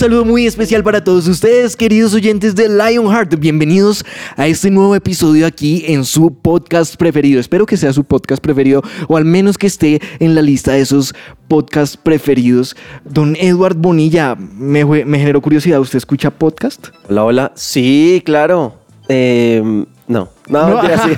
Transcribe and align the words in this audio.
saludo 0.00 0.24
muy 0.24 0.46
especial 0.46 0.82
para 0.82 1.04
todos 1.04 1.28
ustedes, 1.28 1.76
queridos 1.76 2.14
oyentes 2.14 2.54
de 2.54 2.70
Lionheart. 2.70 3.38
Bienvenidos 3.38 4.02
a 4.34 4.46
este 4.46 4.70
nuevo 4.70 4.94
episodio 4.94 5.46
aquí 5.46 5.84
en 5.88 6.06
su 6.06 6.32
podcast 6.32 6.96
preferido. 6.96 7.38
Espero 7.38 7.66
que 7.66 7.76
sea 7.76 7.92
su 7.92 8.02
podcast 8.04 8.42
preferido 8.42 8.82
o 9.08 9.18
al 9.18 9.26
menos 9.26 9.58
que 9.58 9.66
esté 9.66 10.00
en 10.18 10.34
la 10.34 10.40
lista 10.40 10.72
de 10.72 10.80
esos 10.80 11.14
podcasts 11.48 11.98
preferidos. 11.98 12.74
Don 13.04 13.36
Edward 13.36 13.76
Bonilla, 13.76 14.36
me, 14.36 14.86
me 14.86 15.18
generó 15.18 15.42
curiosidad, 15.42 15.78
¿usted 15.80 15.98
escucha 15.98 16.30
podcast? 16.30 16.88
Hola, 17.10 17.24
hola. 17.24 17.52
Sí, 17.54 18.22
claro. 18.24 18.76
Eh, 19.06 19.84
no, 20.08 20.30
no, 20.48 20.68
No, 20.68 20.76
mentira, 20.76 21.04
sí. 21.04 21.10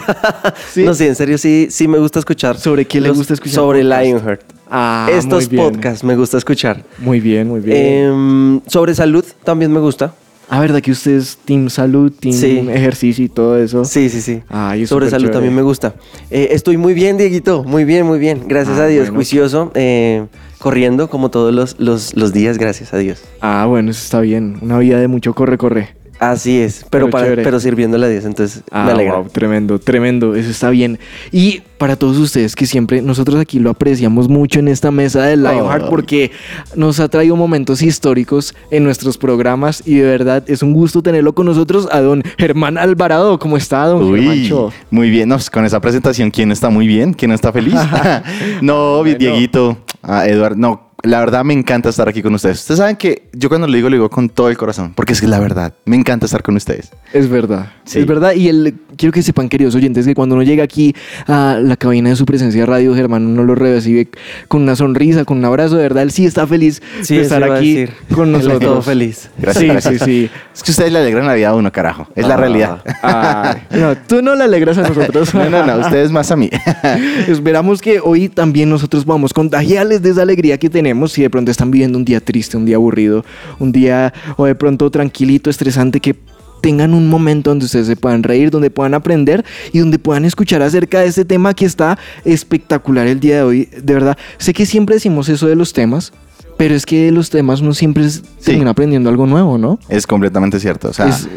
¿Sí? 0.73 0.83
No, 0.83 0.95
sí, 0.95 1.07
en 1.07 1.15
serio, 1.15 1.39
sí, 1.39 1.69
sí 1.71 1.87
me 1.87 1.99
gusta 1.99 2.19
escuchar. 2.19 2.59
¿Sobre 2.59 2.85
qué 2.85 3.01
le 3.01 3.11
gusta 3.11 3.35
escuchar 3.35 3.55
Sobre? 3.55 3.85
Lionheart. 3.85 4.43
Ah, 4.75 5.07
Estos 5.13 5.49
podcasts 5.49 6.03
me 6.03 6.17
gusta 6.17 6.39
escuchar. 6.39 6.83
Muy 6.99 7.21
bien, 7.21 7.47
muy 7.47 7.61
bien. 7.61 7.77
Em, 7.77 8.61
sobre 8.67 8.95
salud 8.95 9.23
también 9.45 9.71
me 9.71 9.81
gusta. 9.81 10.15
ah, 10.49 10.61
¿verdad 10.61 10.81
que 10.81 10.91
usted 10.93 11.13
es 11.13 11.37
Team 11.45 11.69
Salud, 11.69 12.11
Team 12.19 12.35
Sí. 12.35 12.59
Ejercicio 12.71 13.23
y 13.25 13.29
todo 13.29 13.59
eso? 13.59 13.85
Sí, 13.85 14.09
sí, 14.09 14.21
sí. 14.23 14.41
Es 14.77 14.89
sobre 14.89 15.11
salud 15.11 15.25
chévere. 15.27 15.33
también 15.35 15.55
me 15.55 15.61
gusta. 15.63 15.95
Eh, 16.31 16.49
estoy 16.53 16.79
muy 16.79 16.95
bien, 16.95 17.19
Dieguito. 17.19 17.65
Muy 17.65 17.85
bien, 17.85 18.07
muy 18.07 18.19
bien. 18.19 18.45
Gracias 18.49 18.79
Ah, 18.79 18.85
a 18.85 18.87
Dios. 18.87 19.05
bueno. 19.09 19.17
Juicioso. 19.17 19.71
eh, 19.75 20.25
corriendo 20.59 21.11
como 21.11 21.29
todos 21.31 21.53
los, 21.53 21.77
los, 21.79 22.15
los 22.17 22.33
días, 22.33 22.57
gracias 22.57 22.95
a 22.95 22.99
Dios. 22.99 23.21
Ah, 23.41 23.67
bueno, 23.69 23.91
eso 23.91 24.01
está 24.03 24.21
bien. 24.21 24.57
Una 24.63 24.79
vida 24.79 24.99
de 25.01 25.09
mucho 25.09 25.35
corre, 25.35 25.59
corre. 25.59 25.89
Así 26.23 26.61
es. 26.61 26.87
Pero, 26.89 27.07
Pero 27.07 27.11
para, 27.11 27.35
pero 27.43 27.59
sirviéndole 27.59 28.07
a 28.07 28.09
Dios. 28.09 28.25
Entonces 28.25 28.63
Ah, 28.71 28.85
me 28.85 28.93
alegra. 28.93 29.17
wow, 29.17 29.29
tremendo, 29.29 29.81
tremendo, 29.81 30.37
eso 30.37 30.51
está 30.51 30.71
bien. 30.71 31.01
Y 31.33 31.63
para 31.79 31.97
todos 31.97 32.17
ustedes 32.19 32.55
que 32.55 32.65
siempre 32.65 33.03
nosotros 33.03 33.41
aquí 33.41 33.59
lo 33.59 33.71
apreciamos 33.71 34.29
mucho 34.29 34.61
en 34.61 34.69
esta 34.69 34.93
mesa 34.93 35.25
de 35.25 35.37
Lionheart 35.37 35.83
Ay. 35.83 35.91
porque 35.91 36.31
nos 36.77 37.01
ha 37.01 37.09
traído 37.09 37.35
momentos 37.35 37.83
históricos 37.83 38.55
en 38.71 38.85
nuestros 38.85 39.19
programas 39.19 39.83
y 39.85 39.97
de 39.97 40.05
verdad 40.05 40.45
es 40.47 40.63
un 40.63 40.75
gusto 40.75 41.03
tenerlo 41.03 41.35
con 41.35 41.47
nosotros 41.47 41.89
a 41.91 42.01
don 42.01 42.23
Germán 42.39 42.79
Alvarado. 42.79 43.41
¿Cómo 43.41 43.57
está, 43.57 43.85
don 43.87 44.05
Uy, 44.05 44.53
muy 44.93 45.11
bien, 45.11 45.29
no, 45.29 45.35
pues, 45.35 45.51
con 45.51 45.65
esa 45.65 45.81
presentación, 45.81 46.31
¿quién 46.31 46.53
está 46.53 46.71
muy 46.71 46.87
bien? 46.87 47.15
¿Quién 47.15 47.33
está 47.33 47.53
feliz? 47.53 47.75
no, 48.63 48.99
Bueno. 49.01 49.19
Dieguito, 49.19 49.77
ah, 50.03 50.25
Eduardo, 50.27 50.57
no, 50.57 50.92
la 51.03 51.21
verdad 51.21 51.45
me 51.45 51.53
encanta 51.53 51.89
estar 51.89 52.09
aquí 52.09 52.23
con 52.23 52.35
ustedes. 52.35 52.61
Ustedes 52.61 52.79
saben 52.79 52.97
que 52.97 53.29
yo 53.33 53.49
cuando 53.49 53.67
lo 53.67 53.73
digo, 53.75 53.89
lo 53.91 53.97
digo 53.97 54.11
con 54.11 54.29
todo 54.29 54.49
el 54.49 54.57
corazón, 54.57 54.93
porque 54.95 55.13
es 55.13 55.21
que 55.21 55.27
la 55.27 55.41
verdad, 55.41 55.75
me 55.85 55.97
encanta 55.97 56.27
estar 56.27 56.43
con 56.43 56.57
ustedes. 56.57 56.91
Es 57.13 57.29
verdad, 57.29 57.73
Sí. 57.85 57.99
es 58.01 58.07
verdad. 58.07 58.33
Y 58.35 58.49
el, 58.49 58.75
quiero 58.97 59.13
que 59.13 59.23
sepan, 59.23 59.49
queridos 59.49 59.75
oyentes, 59.75 60.07
que 60.07 60.15
cuando 60.15 60.35
uno 60.37 60.45
llega 60.45 60.63
aquí 60.65 60.95
a 61.27 61.59
la 61.61 61.77
cabina 61.77 62.11
de 62.11 62.17
su 62.17 62.25
presencia 62.25 62.61
de 62.61 62.67
radio, 62.67 62.95
Germán, 62.95 63.27
uno 63.27 63.43
lo 63.45 63.55
recibe 63.55 64.09
con 64.49 64.63
una 64.63 64.77
sonrisa, 64.77 65.25
con 65.25 65.39
un 65.39 65.45
abrazo. 65.45 65.77
De 65.77 65.83
verdad, 65.83 66.03
él 66.05 66.11
sí 66.13 66.25
está 66.25 66.47
feliz 66.47 66.81
Sí, 67.03 67.17
de 67.17 67.23
estar 67.23 67.43
aquí 67.43 67.87
con 68.15 68.31
nosotros. 68.31 68.61
todo 68.61 68.83
feliz. 68.83 69.29
Gracias, 69.39 69.61
Sí, 69.63 69.67
gracias. 69.69 69.95
sí, 69.99 70.05
sí. 70.05 70.31
Es 70.55 70.63
que 70.63 70.71
ustedes 70.71 70.93
le 70.93 71.01
alegran 71.01 71.27
la 71.27 71.35
vida 71.35 71.49
a 71.49 71.55
uno, 71.57 71.73
carajo. 71.73 72.07
Es 72.15 72.27
la 72.29 72.35
Ah. 72.35 72.37
realidad. 72.37 72.83
Ay, 73.03 73.63
no, 73.81 73.97
tú 73.97 74.23
no 74.23 74.35
le 74.37 74.45
alegras 74.45 74.79
a 74.79 74.83
nosotros. 74.89 75.35
no, 75.35 75.51
no, 75.51 75.67
no, 75.67 75.79
ustedes 75.81 76.13
más 76.13 76.31
a 76.31 76.37
mí. 76.37 76.49
Esperamos 77.29 77.81
que 77.81 77.99
hoy 78.01 78.29
también 78.29 78.71
nosotros 78.71 79.05
vamos 79.05 79.33
contagiarles 79.33 80.01
de 80.03 80.11
esa 80.11 80.23
alegría 80.23 80.59
que 80.59 80.71
tenemos 80.71 80.92
si 81.09 81.23
de 81.23 81.31
pronto 81.31 81.51
están 81.51 81.71
viviendo 81.71 81.99
un 81.99 82.05
día 82.05 82.21
triste, 82.21 82.57
un 82.57 82.65
día 82.67 82.77
aburrido, 82.77 83.25
un 83.59 83.73
día 83.73 84.13
o 84.37 84.45
de 84.47 84.55
pronto 84.55 84.91
tranquilito, 84.91 85.51
estresante, 85.51 86.01
que 86.01 86.17
tengan 86.61 86.95
un 86.95 87.09
momento 87.09 87.51
donde 87.51 87.65
ustedes 87.65 87.89
se 87.89 87.97
puedan 87.97 88.23
reír, 88.23 88.51
donde 88.51 88.71
puedan 88.71 88.95
aprender 88.95 89.45
y 89.73 89.81
donde 89.81 89.99
puedan 89.99 90.25
escuchar 90.25 90.63
acerca 90.63 91.01
de 91.01 91.07
este 91.09 91.25
tema 91.25 91.55
que 91.55 91.65
está 91.65 91.99
espectacular 92.25 93.07
el 93.07 93.19
día 93.21 93.37
de 93.37 93.43
hoy. 93.43 93.69
De 93.83 93.95
verdad, 93.95 94.17
sé 94.39 94.53
que 94.53 94.65
siempre 94.67 94.95
decimos 94.97 95.29
eso 95.29 95.49
de 95.49 95.57
los 95.57 95.73
temas, 95.73 96.13
pero 96.57 96.75
es 96.75 96.87
que 96.87 97.07
de 97.07 97.11
los 97.13 97.31
temas 97.31 97.61
uno 97.61 97.75
siempre 97.75 98.05
es- 98.05 98.23
termina 98.45 98.71
aprendiendo 98.71 99.11
algo 99.11 99.27
nuevo, 99.27 99.59
¿no? 99.59 99.79
es 99.89 100.07
completamente 100.07 100.61
cierto. 100.61 100.89
O 100.91 100.93
sea, 100.93 101.09
Es- 101.09 101.29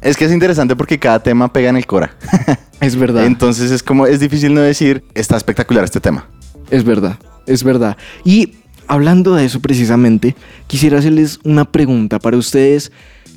es, 0.00 0.16
que 0.16 0.24
es 0.24 0.32
interesante 0.32 0.74
porque 0.76 0.98
cada 0.98 1.22
tema 1.22 1.52
pega 1.52 1.68
en 1.70 1.76
el 1.76 1.86
cora. 1.86 2.16
Es 2.80 2.96
verdad. 2.96 3.26
Entonces 3.26 3.70
es 3.70 3.82
como, 3.82 4.06
es 4.06 4.20
difícil 4.20 4.54
no 4.54 4.62
decir, 4.62 5.04
está 5.14 5.36
espectacular 5.36 5.84
este 5.84 6.00
tema. 6.00 6.26
Es 6.70 6.82
verdad, 6.82 7.18
es 7.46 7.62
verdad. 7.62 7.98
Y 8.24 8.54
hablando 8.90 9.36
de 9.36 9.44
eso 9.44 9.60
precisamente, 9.60 10.34
quisiera 10.66 10.98
hacerles 10.98 11.38
una 11.44 11.64
pregunta 11.64 12.18
para 12.18 12.36
ustedes. 12.36 12.90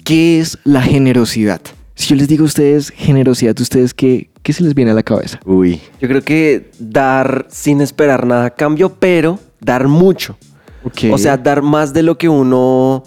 ¿Qué 0.04 0.40
es 0.40 0.58
la 0.64 0.82
generosidad? 0.82 1.62
Si 1.94 2.10
yo 2.10 2.16
les 2.16 2.28
digo 2.28 2.44
a 2.44 2.48
ustedes 2.48 2.90
generosidad, 2.90 3.58
¿ustedes 3.60 3.94
qué, 3.94 4.32
qué 4.42 4.52
se 4.52 4.64
les 4.64 4.74
viene 4.74 4.92
a 4.92 4.94
la 4.96 5.04
cabeza? 5.04 5.40
Uy, 5.46 5.80
Yo 6.02 6.08
creo 6.08 6.24
que 6.24 6.72
dar 6.80 7.46
sin 7.50 7.82
esperar 7.82 8.26
nada 8.26 8.46
a 8.46 8.50
cambio, 8.50 8.96
pero 8.96 9.40
dar 9.62 9.88
mucho. 9.88 10.38
Ok. 10.84 11.14
O 11.14 11.20
sea, 11.20 11.38
dar 11.38 11.62
más 11.62 11.94
de 11.94 12.02
lo 12.02 12.18
que 12.18 12.28
uno 12.28 13.04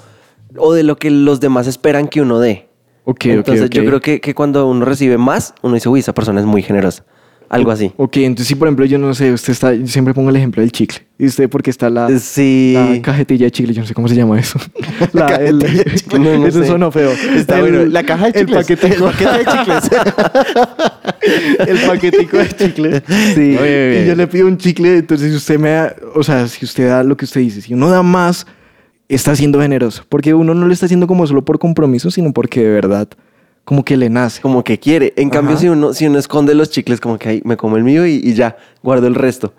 o 0.57 0.73
de 0.73 0.85
lo 0.85 0.97
que 0.97 1.11
los 1.11 1.41
demás 1.41 1.67
esperan 1.67 2.07
que 2.07 2.21
uno 2.21 2.39
dé. 2.39 2.69
ok, 3.05 3.17
ok, 3.17 3.25
Entonces 3.27 3.71
yo 3.71 3.85
creo 3.85 4.01
que, 4.01 4.21
que 4.21 4.35
cuando 4.37 4.69
uno 4.69 4.85
recibe 4.85 5.19
más, 5.19 5.53
uno 5.63 5.75
dice, 5.75 5.89
uy, 5.89 5.99
esa 5.99 6.15
persona 6.15 6.39
es 6.39 6.47
muy 6.47 6.63
generosa. 6.63 7.05
Algo 7.57 7.71
así. 7.71 7.91
Ok, 7.97 8.19
entonces 8.19 8.47
si 8.49 8.55
por 8.55 8.69
ejemplo 8.69 8.85
yo 8.85 8.99
no 8.99 9.13
sé, 9.15 9.33
usted 9.33 9.53
está, 9.53 9.75
yo 9.75 9.87
siempre 9.87 10.15
pongo 10.15 10.31
el 10.31 10.37
ejemplo 10.37 10.61
del 10.63 10.71
chicle. 10.73 10.99
¿Y 11.19 11.27
usted 11.27 11.49
porque 11.49 11.71
está 11.71 11.89
la, 11.91 12.09
Sí. 12.19 12.75
la 12.77 13.01
cajetilla 13.03 13.47
de 13.47 13.51
chicle? 13.51 13.73
Yo 13.75 13.81
no 13.83 13.87
sé 13.89 13.95
cómo 13.95 14.07
se 14.09 14.15
llama 14.15 14.39
eso. 14.39 14.59
La, 15.13 15.37
el, 15.37 15.59
cajetilla 15.59 15.85
de 15.85 15.95
chicle. 15.99 16.19
No, 16.19 16.39
no 16.39 16.47
eso 16.47 16.61
sé. 16.63 16.67
sonó 16.69 16.93
feo. 16.93 17.11
Está 17.35 17.57
El- 17.59 17.61
bueno. 17.73 17.87
La 17.91 18.03
caja 18.05 18.31
de 18.31 18.41
el 18.41 18.47
chicles. 18.47 18.67
paquetico. 18.67 19.09
El 19.09 19.13
paquete 19.13 19.39
de 19.39 19.45
chicles. 19.81 19.91
el 21.69 21.79
paquetico 21.87 22.37
de 22.39 22.49
chicle. 22.49 23.03
Sí. 23.35 23.41
Muy 23.59 23.69
bien. 23.69 24.05
Y 24.05 24.07
yo 24.09 24.15
le 24.15 24.27
pido 24.27 24.47
un 24.47 24.59
chicle, 24.59 24.99
entonces 24.99 25.31
si 25.31 25.37
usted 25.37 25.59
me 25.59 25.71
da, 25.71 25.97
o 26.15 26.23
sea, 26.23 26.47
si 26.49 26.65
usted 26.65 26.89
da 26.89 27.03
lo 27.03 27.17
que 27.17 27.25
usted 27.25 27.41
dice, 27.41 27.61
si 27.63 27.75
uno 27.75 27.89
da 27.89 28.03
más, 28.03 28.47
está 29.09 29.35
siendo 29.37 29.61
generoso. 29.61 30.05
Porque 30.09 30.35
uno 30.35 30.55
no 30.55 30.67
lo 30.67 30.73
está 30.73 30.87
haciendo 30.87 31.07
como 31.07 31.27
solo 31.27 31.45
por 31.45 31.59
compromiso, 31.59 32.11
sino 32.11 32.33
porque 32.33 32.63
de 32.63 32.71
verdad, 32.71 33.09
como 33.67 33.85
que 33.85 33.99
le 33.99 34.09
nace. 34.09 34.41
Como 34.41 34.65
que 34.65 34.79
quiere. 34.79 35.13
En 35.17 35.29
cambio, 35.29 35.53
Ajá. 35.53 35.61
si 35.61 35.69
uno, 35.69 35.93
si 35.93 36.07
uno 36.07 36.19
esconde 36.19 36.55
los 36.55 36.71
chicles, 36.71 37.01
como 37.01 37.19
que 37.19 37.29
ahí 37.29 37.43
me 37.45 37.59
como 37.59 37.77
el 37.77 37.85
mío 37.85 38.07
y, 38.07 38.15
y 38.25 38.33
ya, 38.33 38.57
guardo 38.83 39.07
el 39.09 39.15
resto. 39.15 39.53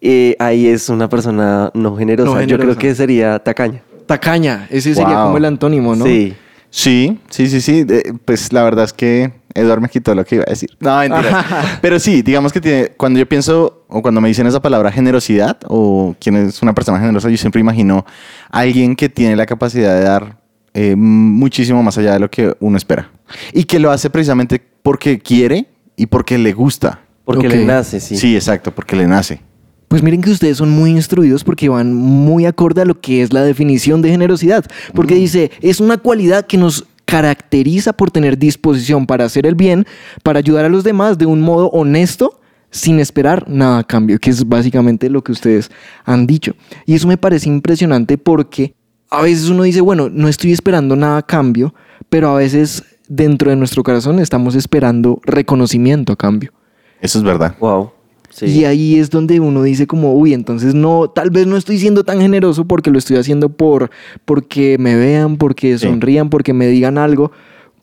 Eh, 0.00 0.36
ahí 0.38 0.68
es 0.68 0.88
una 0.90 1.08
persona 1.08 1.70
no 1.74 1.96
generosa. 1.96 2.30
No 2.30 2.40
Yo 2.42 2.46
creo 2.46 2.58
generosa. 2.58 2.78
que 2.78 2.94
sería 2.94 3.38
tacaña. 3.40 3.82
Tacaña, 4.06 4.68
ese 4.70 4.94
sería 4.94 5.16
Wow. 5.16 5.24
como 5.24 5.36
el 5.38 5.44
antónimo, 5.46 5.96
¿no? 5.96 6.04
Sí. 6.04 6.34
Sí, 6.68 7.18
sí, 7.30 7.48
sí, 7.48 7.60
sí. 7.62 7.86
Eh, 7.88 8.12
pues 8.24 8.52
la 8.52 8.62
verdad 8.62 8.84
es 8.84 8.92
que 8.92 9.32
Eduardo 9.54 9.80
me 9.80 9.88
quitó 9.88 10.14
lo 10.14 10.24
que 10.26 10.34
iba 10.34 10.44
a 10.46 10.50
decir. 10.50 10.68
No, 10.78 10.98
mentira. 10.98 11.78
Pero 11.80 11.98
sí, 11.98 12.20
digamos 12.20 12.52
que 12.52 12.60
tiene, 12.60 12.88
cuando 12.98 13.18
yo 13.18 13.26
pienso 13.26 13.86
o 13.88 14.02
cuando 14.02 14.20
me 14.20 14.28
dicen 14.28 14.46
esa 14.46 14.60
palabra 14.60 14.92
generosidad 14.92 15.56
o 15.68 16.14
quién 16.20 16.36
es 16.36 16.60
una 16.62 16.74
persona 16.74 16.98
generosa, 17.00 17.30
yo 17.30 17.36
siempre 17.38 17.60
imagino 17.62 18.04
a 18.50 18.58
alguien 18.60 18.94
que 18.96 19.08
tiene 19.08 19.34
la 19.36 19.46
capacidad 19.46 19.94
de 19.96 20.02
dar 20.04 20.36
eh, 20.78 20.94
muchísimo 20.94 21.82
más 21.82 21.96
allá 21.96 22.12
de 22.12 22.20
lo 22.20 22.30
que 22.30 22.54
uno 22.60 22.76
espera. 22.76 23.10
Y 23.54 23.64
que 23.64 23.80
lo 23.80 23.90
hace 23.90 24.10
precisamente 24.10 24.60
porque 24.82 25.18
quiere 25.18 25.68
y 25.96 26.04
porque 26.04 26.36
le 26.36 26.52
gusta. 26.52 27.00
Porque 27.24 27.48
le 27.48 27.64
nace, 27.64 27.98
sí. 27.98 28.14
Sí, 28.14 28.34
exacto, 28.34 28.74
porque 28.74 28.94
le 28.94 29.06
nace. 29.06 29.40
Pues 29.88 30.02
miren 30.02 30.20
que 30.20 30.28
ustedes 30.28 30.58
son 30.58 30.68
muy 30.68 30.90
instruidos 30.90 31.44
porque 31.44 31.70
van 31.70 31.94
muy 31.94 32.44
acorde 32.44 32.82
a 32.82 32.84
lo 32.84 33.00
que 33.00 33.22
es 33.22 33.32
la 33.32 33.42
definición 33.42 34.02
de 34.02 34.10
generosidad. 34.10 34.66
Porque 34.92 35.14
dice, 35.14 35.50
es 35.62 35.80
una 35.80 35.96
cualidad 35.96 36.46
que 36.46 36.58
nos 36.58 36.86
caracteriza 37.06 37.94
por 37.94 38.10
tener 38.10 38.36
disposición 38.36 39.06
para 39.06 39.24
hacer 39.24 39.46
el 39.46 39.54
bien, 39.54 39.86
para 40.22 40.40
ayudar 40.40 40.66
a 40.66 40.68
los 40.68 40.84
demás 40.84 41.16
de 41.16 41.24
un 41.24 41.40
modo 41.40 41.70
honesto, 41.70 42.38
sin 42.70 43.00
esperar 43.00 43.48
nada 43.48 43.78
a 43.78 43.84
cambio, 43.84 44.18
que 44.18 44.28
es 44.28 44.46
básicamente 44.46 45.08
lo 45.08 45.24
que 45.24 45.32
ustedes 45.32 45.70
han 46.04 46.26
dicho. 46.26 46.54
Y 46.84 46.96
eso 46.96 47.08
me 47.08 47.16
parece 47.16 47.48
impresionante 47.48 48.18
porque 48.18 48.74
a 49.10 49.22
veces 49.22 49.48
uno 49.48 49.62
dice, 49.62 49.80
bueno, 49.80 50.08
no 50.10 50.28
estoy 50.28 50.52
esperando 50.52 50.96
nada 50.96 51.18
a 51.18 51.22
cambio, 51.22 51.74
pero 52.08 52.28
a 52.30 52.34
veces 52.36 52.84
dentro 53.08 53.50
de 53.50 53.56
nuestro 53.56 53.82
corazón 53.82 54.18
estamos 54.18 54.54
esperando 54.54 55.20
reconocimiento 55.24 56.12
a 56.12 56.16
cambio. 56.16 56.52
Eso 57.00 57.18
es 57.18 57.24
verdad. 57.24 57.54
Wow. 57.60 57.90
Sí. 58.30 58.46
Y 58.46 58.64
ahí 58.64 58.96
es 58.96 59.08
donde 59.10 59.40
uno 59.40 59.62
dice 59.62 59.86
como, 59.86 60.12
uy, 60.14 60.34
entonces 60.34 60.74
no, 60.74 61.08
tal 61.08 61.30
vez 61.30 61.46
no 61.46 61.56
estoy 61.56 61.78
siendo 61.78 62.04
tan 62.04 62.20
generoso 62.20 62.66
porque 62.66 62.90
lo 62.90 62.98
estoy 62.98 63.16
haciendo 63.16 63.48
por, 63.50 63.90
porque 64.24 64.76
me 64.78 64.96
vean, 64.96 65.36
porque 65.38 65.78
Sí. 65.78 65.86
sonrían, 65.86 66.28
porque 66.28 66.52
me 66.52 66.66
digan 66.66 66.98
algo 66.98 67.30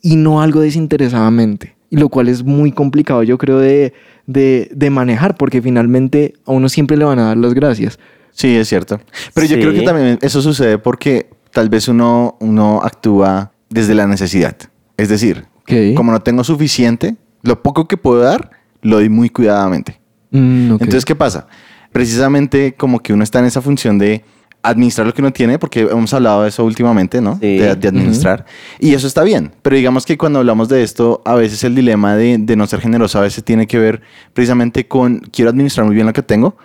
y 0.02 0.16
no 0.16 0.42
algo 0.42 0.60
desinteresadamente. 0.60 1.74
Y 1.90 1.96
lo 1.96 2.08
cual 2.08 2.28
es 2.28 2.44
muy 2.44 2.72
complicado, 2.72 3.22
yo 3.22 3.38
creo, 3.38 3.58
de, 3.58 3.94
de, 4.26 4.70
de 4.74 4.90
manejar, 4.90 5.36
porque 5.36 5.62
finalmente 5.62 6.34
a 6.44 6.52
uno 6.52 6.68
siempre 6.68 6.96
le 6.96 7.04
van 7.04 7.18
a 7.18 7.26
dar 7.26 7.36
las 7.36 7.54
gracias. 7.54 7.98
Sí, 8.34 8.54
es 8.56 8.68
cierto. 8.68 9.00
Pero 9.32 9.46
yo 9.46 9.54
Sí. 9.56 9.60
creo 9.62 9.72
que 9.72 9.82
también 9.82 10.18
eso 10.20 10.42
sucede 10.42 10.76
porque 10.78 11.30
tal 11.52 11.68
vez 11.70 11.88
uno, 11.88 12.36
uno 12.40 12.80
actúa 12.82 13.52
desde 13.70 13.94
la 13.94 14.06
necesidad. 14.06 14.56
Es 14.96 15.08
decir, 15.08 15.46
Ok. 15.62 15.94
como 15.96 16.12
no 16.12 16.20
tengo 16.20 16.44
suficiente, 16.44 17.16
lo 17.42 17.62
poco 17.62 17.88
que 17.88 17.96
puedo 17.96 18.20
dar, 18.20 18.50
lo 18.82 18.96
doy 18.96 19.08
muy 19.08 19.30
cuidadamente. 19.30 20.00
Mm, 20.30 20.72
ok. 20.72 20.82
Entonces, 20.82 21.04
¿qué 21.04 21.14
pasa? 21.14 21.46
Precisamente 21.92 22.74
como 22.74 22.98
que 23.00 23.12
uno 23.12 23.22
está 23.22 23.38
en 23.38 23.44
esa 23.44 23.62
función 23.62 23.98
de 23.98 24.24
administrar 24.62 25.06
lo 25.06 25.12
que 25.14 25.20
uno 25.22 25.32
tiene, 25.32 25.58
porque 25.58 25.82
hemos 25.82 26.12
hablado 26.14 26.42
de 26.42 26.48
eso 26.48 26.64
últimamente, 26.64 27.20
¿no? 27.20 27.34
Sí. 27.40 27.58
De, 27.58 27.76
de 27.76 27.88
administrar. 27.88 28.46
Y 28.80 28.94
eso 28.94 29.06
está 29.06 29.22
bien. 29.22 29.52
Pero 29.62 29.76
digamos 29.76 30.06
que 30.06 30.18
cuando 30.18 30.40
hablamos 30.40 30.68
de 30.68 30.82
esto, 30.82 31.22
a 31.24 31.34
veces 31.36 31.62
el 31.64 31.74
dilema 31.76 32.16
de, 32.16 32.38
de 32.38 32.56
no 32.56 32.66
ser 32.66 32.80
generoso 32.80 33.18
a 33.18 33.22
veces 33.22 33.44
tiene 33.44 33.66
que 33.68 33.78
ver 33.78 34.00
precisamente 34.32 34.88
con 34.88 35.20
quiero 35.20 35.50
administrar 35.50 35.86
muy 35.86 35.94
bien 35.94 36.06
lo 36.06 36.12
que 36.14 36.22
tengo, 36.22 36.56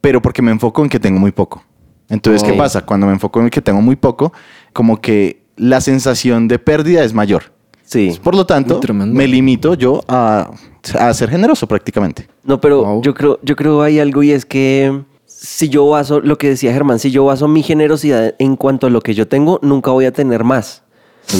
pero 0.00 0.20
porque 0.22 0.42
me 0.42 0.50
enfoco 0.50 0.82
en 0.82 0.88
que 0.88 1.00
tengo 1.00 1.18
muy 1.18 1.32
poco. 1.32 1.62
Entonces, 2.08 2.42
¿qué 2.42 2.52
pasa? 2.52 2.86
Cuando 2.86 3.06
me 3.06 3.12
enfoco 3.12 3.40
en 3.40 3.50
que 3.50 3.60
tengo 3.60 3.80
muy 3.82 3.96
poco, 3.96 4.32
como 4.72 5.00
que 5.00 5.42
la 5.56 5.80
sensación 5.80 6.46
de 6.48 6.58
pérdida 6.58 7.02
es 7.02 7.12
mayor. 7.12 7.52
Sí. 7.82 8.18
Por 8.22 8.34
lo 8.34 8.46
tanto, 8.46 8.80
me 8.94 9.26
limito 9.28 9.74
yo 9.74 10.02
a, 10.08 10.50
a 10.98 11.14
ser 11.14 11.30
generoso 11.30 11.66
prácticamente. 11.66 12.28
No, 12.44 12.60
pero 12.60 12.84
Wow. 12.84 13.02
yo 13.02 13.14
creo, 13.14 13.38
yo 13.42 13.56
creo 13.56 13.82
hay 13.82 13.98
algo 14.00 14.22
y 14.22 14.32
es 14.32 14.44
que 14.44 15.02
si 15.24 15.68
yo 15.68 15.88
baso, 15.88 16.20
lo 16.20 16.36
que 16.38 16.48
decía 16.48 16.72
Germán, 16.72 16.98
si 16.98 17.10
yo 17.10 17.24
baso 17.24 17.46
mi 17.48 17.62
generosidad 17.62 18.34
en 18.38 18.56
cuanto 18.56 18.86
a 18.86 18.90
lo 18.90 19.00
que 19.00 19.14
yo 19.14 19.26
tengo, 19.28 19.58
nunca 19.62 19.90
voy 19.92 20.04
a 20.04 20.12
tener 20.12 20.44
más 20.44 20.82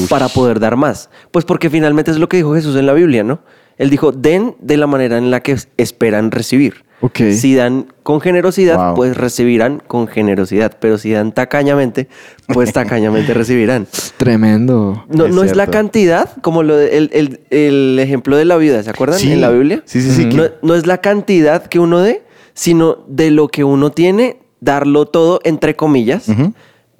para 0.09 0.29
poder 0.29 0.59
dar 0.61 0.77
más. 0.77 1.11
Pues 1.31 1.45
porque 1.45 1.71
finalmente 1.71 2.11
es 2.11 2.19
lo 2.19 2.29
que 2.29 2.37
dijo 2.39 2.55
Jesús 2.55 2.75
en 2.77 2.87
la 2.87 2.93
Biblia, 2.93 3.23
¿no? 3.23 3.41
Él 3.77 3.91
dijo, 3.91 4.11
den 4.11 4.57
de 4.61 4.77
la 4.77 4.87
manera 4.87 5.19
en 5.19 5.31
la 5.31 5.41
que 5.43 5.57
esperan 5.77 6.31
recibir. 6.31 6.86
Ok. 7.03 7.21
Si 7.33 7.55
dan 7.55 7.87
con 8.03 8.21
generosidad, 8.21 8.77
Wow. 8.89 8.95
pues 8.97 9.17
recibirán 9.17 9.83
con 9.87 10.09
generosidad. 10.09 10.77
Pero 10.81 10.97
si 10.97 11.11
dan 11.13 11.33
tacañamente, 11.33 12.09
pues 12.49 12.73
tacañamente 12.73 13.35
recibirán. 13.35 13.87
Tremendo. 14.17 15.05
No, 15.09 15.27
Es 15.27 15.35
no 15.35 15.43
es 15.45 15.55
la 15.57 15.67
cantidad, 15.67 16.31
como 16.41 16.63
lo 16.63 16.77
de- 16.77 16.97
el, 16.97 17.11
el- 17.13 17.41
el 17.51 17.99
ejemplo 17.99 18.37
de 18.37 18.45
la 18.47 18.57
vida, 18.57 18.83
¿se 18.83 18.91
acuerdan? 18.91 19.19
Sí. 19.19 19.31
En 19.33 19.41
la 19.41 19.51
Biblia. 19.51 19.83
Sí, 19.85 20.01
sí, 20.01 20.11
sí, 20.11 20.29
No, 20.63 20.75
es 20.75 20.87
la 20.87 20.99
cantidad 20.99 21.67
que 21.67 21.79
uno 21.79 21.99
dé, 22.01 22.23
sino 22.55 22.99
de 23.09 23.31
lo 23.31 23.49
que 23.49 23.63
uno 23.65 23.91
tiene, 23.91 24.39
darlo 24.61 25.05
todo, 25.07 25.41
entre 25.45 25.77
comillas, 25.77 26.27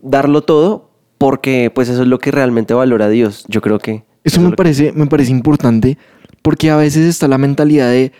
darlo 0.03 0.43
todo, 0.43 0.91
porque 1.19 1.71
pues 1.75 1.89
eso 1.89 2.03
es 2.03 2.09
lo 2.09 2.19
que 2.19 2.31
realmente 2.31 2.75
valora 2.75 3.09
Dios. 3.09 3.45
Yo 3.49 3.61
creo 3.63 3.79
que... 3.79 4.05
Eso 4.25 4.41
es 4.43 4.51
me 4.51 4.57
parece, 4.57 4.93
me 4.93 5.07
parece 5.07 5.31
importante 5.31 5.97
porque 6.43 6.71
a 6.71 6.77
veces 6.77 7.07
está 7.07 7.29
la 7.29 7.39
mentalidad 7.39 7.89
de 7.91 8.13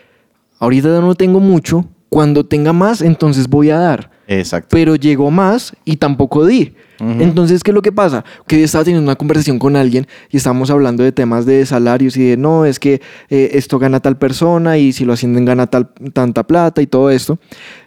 ahorita 0.59 0.87
no 1.01 1.15
tengo 1.15 1.39
mucho, 1.39 1.85
cuando 2.09 2.45
tenga 2.45 2.71
más, 2.73 3.01
entonces 3.01 3.47
voy 3.49 3.69
a 3.69 3.77
dar. 3.77 4.11
Exacto. 4.29 4.67
Pero 4.71 4.95
llegó 4.95 5.31
más 5.31 5.73
y 5.85 5.97
tampoco 5.97 6.45
di. 6.45 6.73
Entonces, 6.99 7.61
¿qué 7.63 7.69
es 7.71 7.75
lo 7.75 7.83
que 7.83 7.91
pasa? 7.91 8.25
Que 8.47 8.57
yo 8.57 8.65
estaba 8.65 8.83
teniendo 8.83 9.07
una 9.07 9.15
conversación 9.15 9.59
con 9.59 9.75
alguien 9.75 10.07
y 10.31 10.37
estábamos 10.37 10.71
hablando 10.71 11.03
de 11.03 11.11
temas 11.11 11.45
de 11.45 11.63
salarios 11.67 12.17
y 12.17 12.23
de 12.29 12.37
no, 12.37 12.65
es 12.65 12.79
que 12.79 13.01
eh, 13.29 13.51
esto 13.53 13.77
gana 13.77 13.99
tal 13.99 14.17
persona 14.17 14.79
y 14.79 14.93
si 14.93 15.05
lo 15.05 15.13
ascienden 15.13 15.45
gana 15.45 15.67
tal, 15.67 15.89
tanta 16.13 16.41
plata 16.47 16.81
y 16.81 16.87
todo 16.87 17.11
esto. 17.11 17.37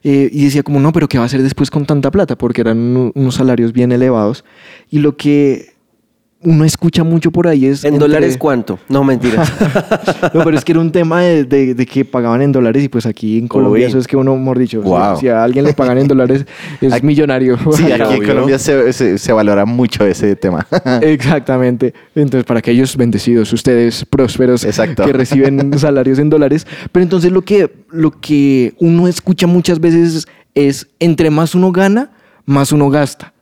Eh, 0.05 0.31
y 0.33 0.45
decía 0.45 0.63
como, 0.63 0.79
no, 0.79 0.93
pero 0.93 1.09
¿qué 1.09 1.19
va 1.19 1.25
a 1.25 1.27
hacer 1.27 1.43
después 1.43 1.73
con 1.73 1.87
tanta 1.87 2.13
plata? 2.13 2.39
Porque 2.39 2.61
eran 2.61 2.79
uno- 2.79 3.11
unos 3.17 3.35
salarios 3.35 3.73
bien 3.73 3.91
elevados. 3.91 4.45
Y 4.91 5.01
lo 5.01 5.17
que 5.17 5.73
uno 6.43 6.65
escucha 6.65 7.05
mucho 7.05 7.31
por 7.31 7.47
ahí 7.47 7.67
es... 7.67 7.85
¿En 7.85 7.95
entre- 7.95 8.09
dólares 8.09 8.37
cuánto? 8.39 8.79
No, 8.89 9.05
mentira. 9.05 9.45
no, 10.35 10.43
pero 10.43 10.57
es 10.57 10.65
que 10.65 10.73
era 10.73 10.81
un 10.81 10.91
tema 10.91 11.21
de, 11.21 11.45
de- 11.45 11.75
de 11.75 11.87
que 11.87 12.05
pagaban 12.05 12.41
en 12.41 12.51
dólares 12.51 12.83
y 12.85 12.89
pues 12.89 13.05
aquí 13.05 13.37
en 13.39 13.47
Colombia 13.47 13.85
Uy. 13.85 13.89
eso 13.91 13.99
es 13.99 14.07
que 14.07 14.17
uno, 14.17 14.35
mejor 14.37 14.59
dicho, 14.59 14.83
si- 14.83 14.89
Wow. 14.89 15.17
si, 15.19 15.29
a 15.29 15.45
alguien 15.45 15.67
le 15.67 15.75
pagan 15.75 15.99
en 15.99 16.09
dólares 16.09 16.47
es 16.81 16.93
Aquí- 16.93 17.05
millonario. 17.07 17.59
Sí, 17.73 17.93
aquí 17.93 18.15
en. 18.15 18.25
Colombia 18.27 18.59
se, 18.59 18.93
se- 18.95 19.19
se 19.19 19.33
valora 19.33 19.67
mucho 19.67 20.05
ese 20.07 20.35
tema. 20.35 20.67
Exactamente. 21.03 21.93
Entonces, 22.15 22.45
para 22.45 22.61
aquellos 22.61 22.97
bendecidos, 22.97 23.53
ustedes 23.53 24.05
prósperos 24.07 24.65
Exacto. 24.65 25.05
que 25.05 25.13
reciben 25.13 25.79
salarios 25.79 26.19
en 26.19 26.31
dólares. 26.31 26.67
Pero 26.91 27.03
entonces 27.03 27.33
lo 27.33 27.43
que, 27.43 27.71
lo 27.91 28.13
que 28.13 28.73
uno 28.79 29.09
escucha 29.09 29.47
muchas 29.47 29.79
veces 29.81 30.27
es, 30.55 30.87
entre 31.01 31.29
más 31.31 31.55
uno 31.55 31.71
gana, 31.71 32.11
más 32.47 32.73
uno 32.73 32.89
gasta. 32.89 33.33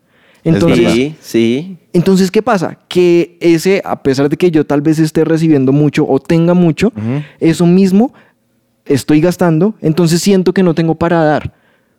Entonces, 0.45 0.93
sí, 0.93 1.15
sí. 1.21 1.77
entonces, 1.93 2.31
¿qué 2.31 2.43
pasa? 2.43 2.79
Que 2.89 3.37
ese, 3.41 3.83
a 3.85 4.03
pesar 4.03 4.29
de 4.29 4.37
que 4.37 4.51
yo 4.51 4.65
tal 4.65 4.81
vez 4.81 4.99
esté 4.99 5.25
recibiendo 5.25 5.73
mucho 5.73 6.07
o 6.09 6.19
tenga 6.21 6.55
mucho, 6.55 6.89
Ujú. 6.89 7.23
eso 7.41 7.67
mismo 7.67 8.13
estoy 8.87 9.21
gastando, 9.21 9.75
entonces 9.81 10.21
siento 10.23 10.53
que 10.55 10.63
no 10.63 10.75
tengo 10.75 10.95
para 10.95 11.23
dar. 11.25 11.53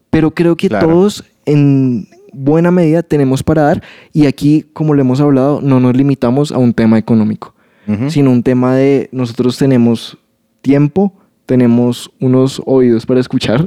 Pero 0.10 0.32
creo 0.32 0.56
que 0.56 0.70
Claro. 0.70 0.88
todos 0.88 1.24
en 1.46 2.08
buena 2.34 2.72
medida 2.72 3.04
tenemos 3.04 3.44
para 3.44 3.64
dar 3.64 3.84
y 4.14 4.26
aquí, 4.26 4.66
como 4.74 4.94
lo 4.94 5.02
hemos 5.02 5.20
hablado, 5.20 5.62
no 5.62 5.80
nos 5.80 5.96
limitamos 5.96 6.52
a 6.52 6.58
un 6.58 6.74
tema 6.74 6.98
económico, 6.98 7.54
sino 8.08 8.32
un 8.32 8.44
tema 8.44 8.76
de 8.76 9.10
nosotros 9.12 9.58
tenemos 9.58 10.18
tiempo, 10.62 11.12
tenemos 11.48 12.12
unos 12.20 12.62
oídos 12.66 13.06
para 13.08 13.20
escuchar, 13.20 13.66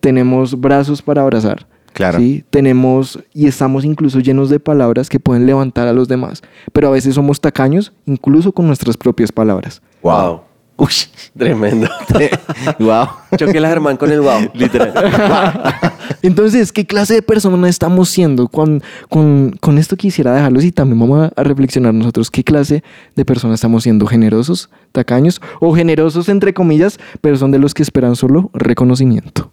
tenemos 0.00 0.60
brazos 0.60 1.02
para 1.02 1.22
abrazar. 1.22 1.66
Claro. 1.96 2.18
¿sí? 2.18 2.44
Tenemos 2.50 3.18
y 3.32 3.46
estamos 3.46 3.86
incluso 3.86 4.20
llenos 4.20 4.50
de 4.50 4.60
palabras 4.60 5.08
que 5.08 5.18
pueden 5.18 5.46
levantar 5.46 5.88
a 5.88 5.94
los 5.94 6.08
demás, 6.08 6.42
pero 6.74 6.88
a 6.88 6.90
veces 6.90 7.14
somos 7.14 7.40
tacaños 7.40 7.94
incluso 8.04 8.52
con 8.52 8.66
nuestras 8.66 8.98
propias 8.98 9.32
palabras. 9.32 9.80
Wow. 10.02 10.42
Uy, 10.76 10.92
tremendo. 11.38 11.88
wow. 12.78 13.06
Choqué 13.38 13.60
la 13.60 13.70
Germán 13.70 13.96
con 13.96 14.12
el 14.12 14.20
wow. 14.20 14.40
Literal. 14.52 14.92
Entonces, 16.22 16.70
¿qué 16.70 16.84
clase 16.84 17.14
de 17.14 17.22
persona 17.22 17.66
estamos 17.66 18.10
siendo? 18.10 18.48
Con, 18.48 18.82
con, 19.08 19.56
con 19.58 19.78
esto 19.78 19.96
quisiera 19.96 20.34
dejarlos 20.34 20.64
y 20.64 20.72
también 20.72 21.00
vamos 21.00 21.30
a, 21.34 21.40
a 21.40 21.44
reflexionar 21.44 21.94
nosotros 21.94 22.30
qué 22.30 22.44
clase 22.44 22.84
de 23.14 23.24
personas 23.24 23.54
estamos 23.54 23.84
siendo, 23.84 24.06
generosos, 24.06 24.68
tacaños 24.92 25.40
o 25.60 25.74
generosos 25.74 26.28
entre 26.28 26.52
comillas, 26.52 26.98
pero 27.22 27.36
son 27.36 27.52
de 27.52 27.58
los 27.58 27.72
que 27.72 27.82
esperan 27.82 28.16
solo 28.16 28.50
reconocimiento. 28.52 29.50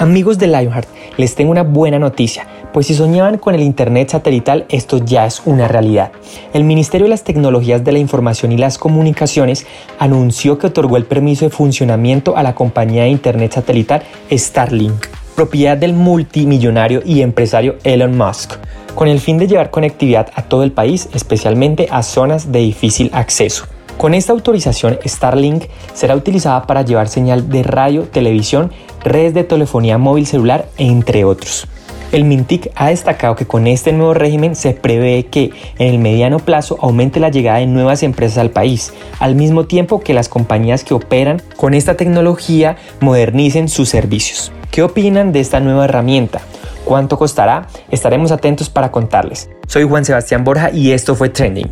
Amigos 0.00 0.38
de 0.38 0.46
Lionheart, 0.46 0.88
les 1.18 1.34
tengo 1.34 1.50
una 1.50 1.62
buena 1.62 1.98
noticia, 1.98 2.46
pues 2.72 2.86
si 2.86 2.94
soñaban 2.94 3.36
con 3.36 3.54
el 3.54 3.60
Internet 3.60 4.08
satelital, 4.08 4.64
esto 4.70 4.96
ya 4.96 5.26
es 5.26 5.42
una 5.44 5.68
realidad. 5.68 6.10
El 6.54 6.64
Ministerio 6.64 7.04
de 7.04 7.10
las 7.10 7.22
Tecnologías 7.22 7.84
de 7.84 7.92
la 7.92 7.98
Información 7.98 8.50
y 8.50 8.56
las 8.56 8.78
Comunicaciones 8.78 9.66
anunció 9.98 10.56
que 10.56 10.68
otorgó 10.68 10.96
el 10.96 11.04
permiso 11.04 11.44
de 11.44 11.50
funcionamiento 11.50 12.38
a 12.38 12.42
la 12.42 12.54
compañía 12.54 13.02
de 13.02 13.10
Internet 13.10 13.52
satelital 13.52 14.04
Starlink, 14.32 15.06
propiedad 15.34 15.76
del 15.76 15.92
multimillonario 15.92 17.02
y 17.04 17.20
empresario 17.20 17.76
Elon 17.84 18.16
Musk, 18.16 18.54
con 18.94 19.06
el 19.06 19.20
fin 19.20 19.36
de 19.36 19.48
llevar 19.48 19.70
conectividad 19.70 20.30
a 20.34 20.44
todo 20.44 20.62
el 20.62 20.72
país, 20.72 21.10
especialmente 21.12 21.88
a 21.90 22.02
zonas 22.02 22.52
de 22.52 22.60
difícil 22.60 23.10
acceso. 23.12 23.66
Con 23.98 24.12
esta 24.12 24.32
autorización, 24.32 24.98
Starlink 25.06 25.64
será 25.94 26.14
utilizada 26.14 26.66
para 26.66 26.82
llevar 26.82 27.08
señal 27.08 27.48
de 27.48 27.62
radio, 27.62 28.02
televisión, 28.02 28.70
redes 29.02 29.32
de 29.32 29.42
telefonía 29.42 29.96
móvil 29.96 30.26
celular, 30.26 30.68
entre 30.76 31.24
otros. 31.24 31.66
El 32.12 32.24
Mintic 32.24 32.70
ha 32.76 32.88
destacado 32.88 33.34
que 33.34 33.46
con 33.46 33.66
este 33.66 33.92
nuevo 33.92 34.14
régimen 34.14 34.54
se 34.54 34.74
prevé 34.74 35.26
que 35.26 35.50
en 35.78 35.88
el 35.94 35.98
mediano 35.98 36.38
plazo 36.38 36.78
aumente 36.80 37.20
la 37.20 37.30
llegada 37.30 37.58
de 37.58 37.66
nuevas 37.66 38.02
empresas 38.02 38.38
al 38.38 38.50
país, 38.50 38.92
al 39.18 39.34
mismo 39.34 39.64
tiempo 39.64 40.00
que 40.00 40.14
las 40.14 40.28
compañías 40.28 40.84
que 40.84 40.94
operan 40.94 41.42
con 41.56 41.74
esta 41.74 41.96
tecnología 41.96 42.76
modernicen 43.00 43.68
sus 43.68 43.88
servicios. 43.88 44.52
¿Qué 44.70 44.82
opinan 44.82 45.32
de 45.32 45.40
esta 45.40 45.58
nueva 45.58 45.86
herramienta? 45.86 46.42
¿Cuánto 46.84 47.18
costará? 47.18 47.66
Estaremos 47.90 48.30
atentos 48.30 48.68
para 48.68 48.92
contarles. 48.92 49.50
Soy 49.66 49.84
Juan 49.84 50.04
Sebastián 50.04 50.44
Borja 50.44 50.70
y 50.70 50.92
esto 50.92 51.16
fue 51.16 51.30
Trending. 51.30 51.70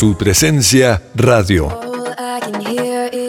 Su 0.00 0.16
presencia 0.16 1.02
radio. 1.14 1.68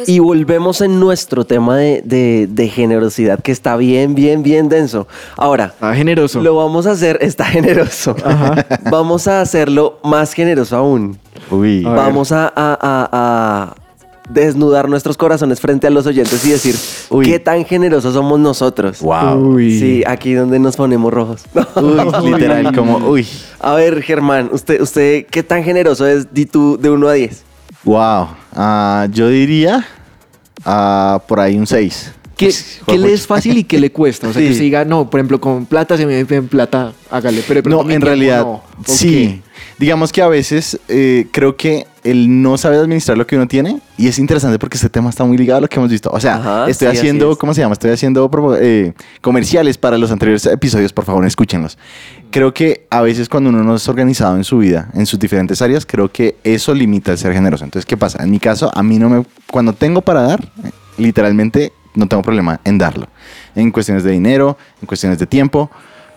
Y 0.08 0.20
volvemos 0.20 0.80
en 0.80 1.02
nuestro 1.02 1.44
tema 1.44 1.76
de, 1.76 2.02
de- 2.06 2.48
de 2.50 2.70
generosidad 2.70 3.42
que 3.42 3.52
está 3.52 3.76
bien, 3.76 4.16
bien, 4.16 4.42
bien 4.42 4.70
denso. 4.70 5.06
Ahora, 5.36 5.74
Ah, 5.82 5.94
generoso. 5.94 6.40
lo 6.42 6.56
vamos 6.56 6.88
a 6.88 6.92
hacer, 6.92 7.18
está 7.22 7.44
generoso. 7.44 8.16
Vamos 8.90 9.28
a 9.28 9.42
hacerlo 9.42 10.00
más 10.06 10.32
generoso 10.32 10.78
aún. 10.78 11.20
Uy. 11.50 11.84
A. 11.86 11.90
Vamos 11.90 12.32
a, 12.32 12.46
a- 12.48 12.52
a- 12.56 13.10
a 13.12 13.76
desnudar 14.34 14.90
nuestros 14.90 15.18
corazones 15.18 15.60
frente 15.60 15.88
a 15.88 15.90
los 15.90 16.06
oyentes 16.06 16.44
y 16.46 16.50
decir 16.50 16.76
Uy. 17.10 17.26
qué 17.26 17.40
tan 17.40 17.66
generosos 17.66 18.14
somos 18.14 18.40
nosotros. 18.40 19.00
Wow. 19.02 19.56
Uy. 19.56 19.80
Sí, 19.80 20.04
aquí 20.06 20.34
donde 20.34 20.60
nos 20.60 20.76
ponemos 20.76 21.14
rojos. 21.14 21.44
Uy, 21.76 22.32
literal, 22.32 22.76
como, 22.76 22.98
uy. 22.98 23.28
A 23.60 23.74
ver, 23.74 24.02
Germán, 24.02 24.50
usted, 24.52 24.82
usted, 24.82 25.26
¿qué 25.30 25.44
tan 25.44 25.64
generoso 25.64 26.08
es 26.08 26.34
di 26.34 26.46
tú, 26.46 26.78
de 26.80 26.90
1 26.90 27.08
a 27.08 27.14
10? 27.14 27.44
Wow. 27.84 28.28
Ah, 28.54 29.08
yo 29.12 29.28
diría 29.30 29.86
ah, 30.66 31.22
por 31.28 31.40
ahí 31.40 31.58
un 31.58 31.68
6. 31.68 32.14
¿Qué, 32.38 32.48
Pues, 32.48 32.82
qué 32.88 32.98
le 32.98 33.14
es 33.14 33.28
fácil 33.28 33.58
y 33.58 33.64
qué 33.64 33.80
le 33.80 33.92
cuesta? 33.92 34.28
O 34.28 34.34
sea, 34.34 34.42
que 34.44 34.50
usted 34.50 34.64
diga, 34.64 34.86
no, 34.86 35.10
por 35.10 35.20
ejemplo, 35.20 35.40
con 35.40 35.66
plata 35.66 35.98
se 35.98 36.06
me 36.06 36.20
en 36.20 36.48
plata, 36.48 36.94
hágale. 37.10 37.44
Pero, 37.48 37.62
pero 37.64 37.84
No, 37.84 37.90
en 37.90 38.02
realidad, 38.02 38.44
no. 38.44 38.52
¿O 38.52 38.64
sí. 38.86 39.42
Digamos 39.78 40.12
que 40.12 40.22
a 40.22 40.28
veces 40.28 40.80
eh, 40.88 41.28
creo 41.32 41.56
que 41.56 41.88
el 42.04 42.42
no 42.42 42.58
saber 42.58 42.80
administrar 42.80 43.18
lo 43.18 43.28
que 43.28 43.36
uno 43.36 43.48
tiene, 43.48 43.80
y 43.98 44.08
es 44.08 44.18
interesante 44.20 44.58
porque 44.58 44.78
este 44.78 44.90
tema 44.90 45.10
está 45.10 45.24
muy 45.24 45.38
ligado 45.38 45.60
a 45.60 45.62
lo 45.62 45.68
que 45.68 45.78
hemos 45.78 45.92
visto. 45.92 46.10
O 46.12 46.20
sea, 46.20 46.36
Ajá, 46.36 46.70
estoy 46.70 46.90
sí, 46.92 46.98
haciendo, 46.98 47.32
es. 47.32 47.38
¿cómo 47.38 47.54
se 47.54 47.62
llama? 47.62 47.74
Estoy 47.74 47.92
haciendo 47.92 48.30
eh, 48.60 48.94
comerciales 49.22 49.78
para 49.78 49.98
los 49.98 50.12
anteriores 50.12 50.46
episodios, 50.46 50.94
por 50.94 51.06
favor, 51.06 51.26
escúchenlos. 51.26 51.78
Creo 52.32 52.54
que 52.54 52.88
a 52.90 53.02
veces 53.02 53.30
cuando 53.30 53.50
uno 53.50 53.64
no 53.64 53.76
es 53.76 53.88
organizado 53.88 54.36
en 54.36 54.44
su 54.44 54.58
vida, 54.58 54.90
en 54.94 55.06
sus 55.06 55.20
diferentes 55.20 55.62
áreas, 55.62 55.86
creo 55.86 56.12
que 56.12 56.36
eso 56.44 56.74
limita 56.74 57.12
el 57.12 57.18
ser 57.18 57.34
generoso. 57.34 57.64
Entonces, 57.64 57.86
¿qué 57.86 57.98
pasa? 57.98 58.24
En 58.24 58.32
mi 58.32 58.40
caso, 58.40 58.72
a 58.74 58.84
mí 58.84 58.98
no 58.98 59.10
me... 59.10 59.26
Cuando 59.52 59.74
tengo 59.74 60.02
para 60.02 60.22
dar, 60.22 60.52
literalmente 60.98 61.74
no 61.94 62.08
tengo 62.08 62.24
problema 62.24 62.60
en 62.64 62.78
darlo. 62.78 63.08
En 63.56 63.72
cuestiones 63.72 64.04
de 64.04 64.12
dinero, 64.12 64.58
en 64.82 64.88
cuestiones 64.88 65.20
de 65.20 65.28
tiempo. 65.28 65.70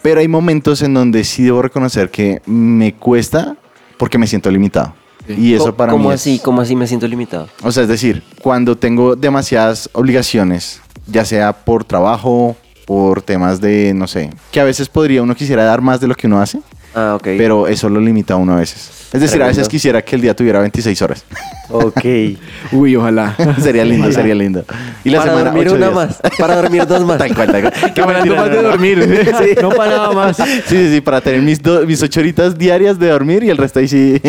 Pero 0.02 0.20
hay 0.20 0.28
momentos 0.28 0.82
en 0.82 0.94
donde 0.94 1.24
sí 1.24 1.44
debo 1.44 1.62
reconocer 1.62 2.10
que 2.10 2.42
me 2.46 2.94
cuesta 2.94 3.56
porque 3.96 4.18
me 4.18 4.26
siento 4.26 4.50
limitado. 4.50 4.94
Y 5.28 5.54
eso 5.54 5.74
para 5.74 5.92
¿Cómo 5.92 6.08
mí 6.08 6.14
así? 6.14 6.34
es- 6.36 6.40
¿Cómo 6.42 6.60
así 6.60 6.76
me 6.76 6.86
siento 6.86 7.06
limitado? 7.08 7.48
o 7.62 7.72
sea, 7.72 7.84
es 7.84 7.88
decir, 7.88 8.22
cuando 8.42 8.76
tengo 8.76 9.16
demasiadas 9.16 9.88
obligaciones, 9.92 10.80
ya 11.06 11.24
sea 11.24 11.52
por 11.52 11.84
trabajo, 11.84 12.56
por 12.86 13.22
temas 13.22 13.60
de, 13.60 13.92
no 13.94 14.06
sé, 14.06 14.30
que 14.50 14.60
a 14.60 14.64
veces 14.64 14.88
podría 14.88 15.22
uno 15.22 15.34
quisiera 15.34 15.64
dar 15.64 15.80
más 15.80 16.00
de 16.00 16.08
lo 16.08 16.14
que 16.14 16.26
uno 16.26 16.40
hace, 16.40 16.60
Ah, 16.94 17.18
pero 17.22 17.66
eso 17.66 17.88
lo 17.88 17.98
limita 18.00 18.34
a 18.34 18.36
uno 18.36 18.52
a 18.52 18.56
veces. 18.56 19.03
Es 19.14 19.20
decir, 19.20 19.42
a 19.42 19.46
veces 19.46 19.68
quisiera 19.68 20.02
que 20.02 20.16
el 20.16 20.22
día 20.22 20.34
tuviera 20.34 20.58
26 20.60 21.00
horas. 21.02 21.24
Ok. 21.70 22.00
Uy, 22.72 22.96
ojalá. 22.96 23.34
sería 23.62 23.84
lindo, 23.84 24.10
sería 24.12 24.34
lindo. 24.34 24.64
Y 25.04 25.10
la 25.10 25.18
para 25.20 25.30
semana 25.30 25.50
dormir 25.50 25.68
ocho 25.68 25.76
una 25.76 25.86
días. 25.90 25.94
más. 26.22 26.32
Para 26.38 26.56
dormir 26.56 26.86
dos 26.86 27.04
más. 27.06 27.18
Tal 27.18 27.34
cual, 27.34 27.52
tal 27.52 27.60
cual. 27.62 27.72
Hablando 28.02 28.36
más 28.36 28.48
no, 28.50 28.56
de 28.56 28.62
no. 28.62 28.68
dormir. 28.70 29.24
Sí. 29.38 29.50
No 29.62 29.70
para 29.70 29.96
nada 29.96 30.12
más. 30.12 30.36
Sí, 30.36 30.44
sí, 30.66 30.90
sí, 30.94 31.00
para 31.00 31.20
tener 31.20 31.40
mis, 31.42 31.62
do- 31.62 31.86
mis 31.86 32.02
ocho 32.02 32.20
horitas 32.20 32.58
diarias 32.58 32.98
de 32.98 33.08
dormir 33.08 33.44
y 33.44 33.50
el 33.50 33.56
resto 33.56 33.78
ahí 33.78 33.88
sí. 33.88 34.20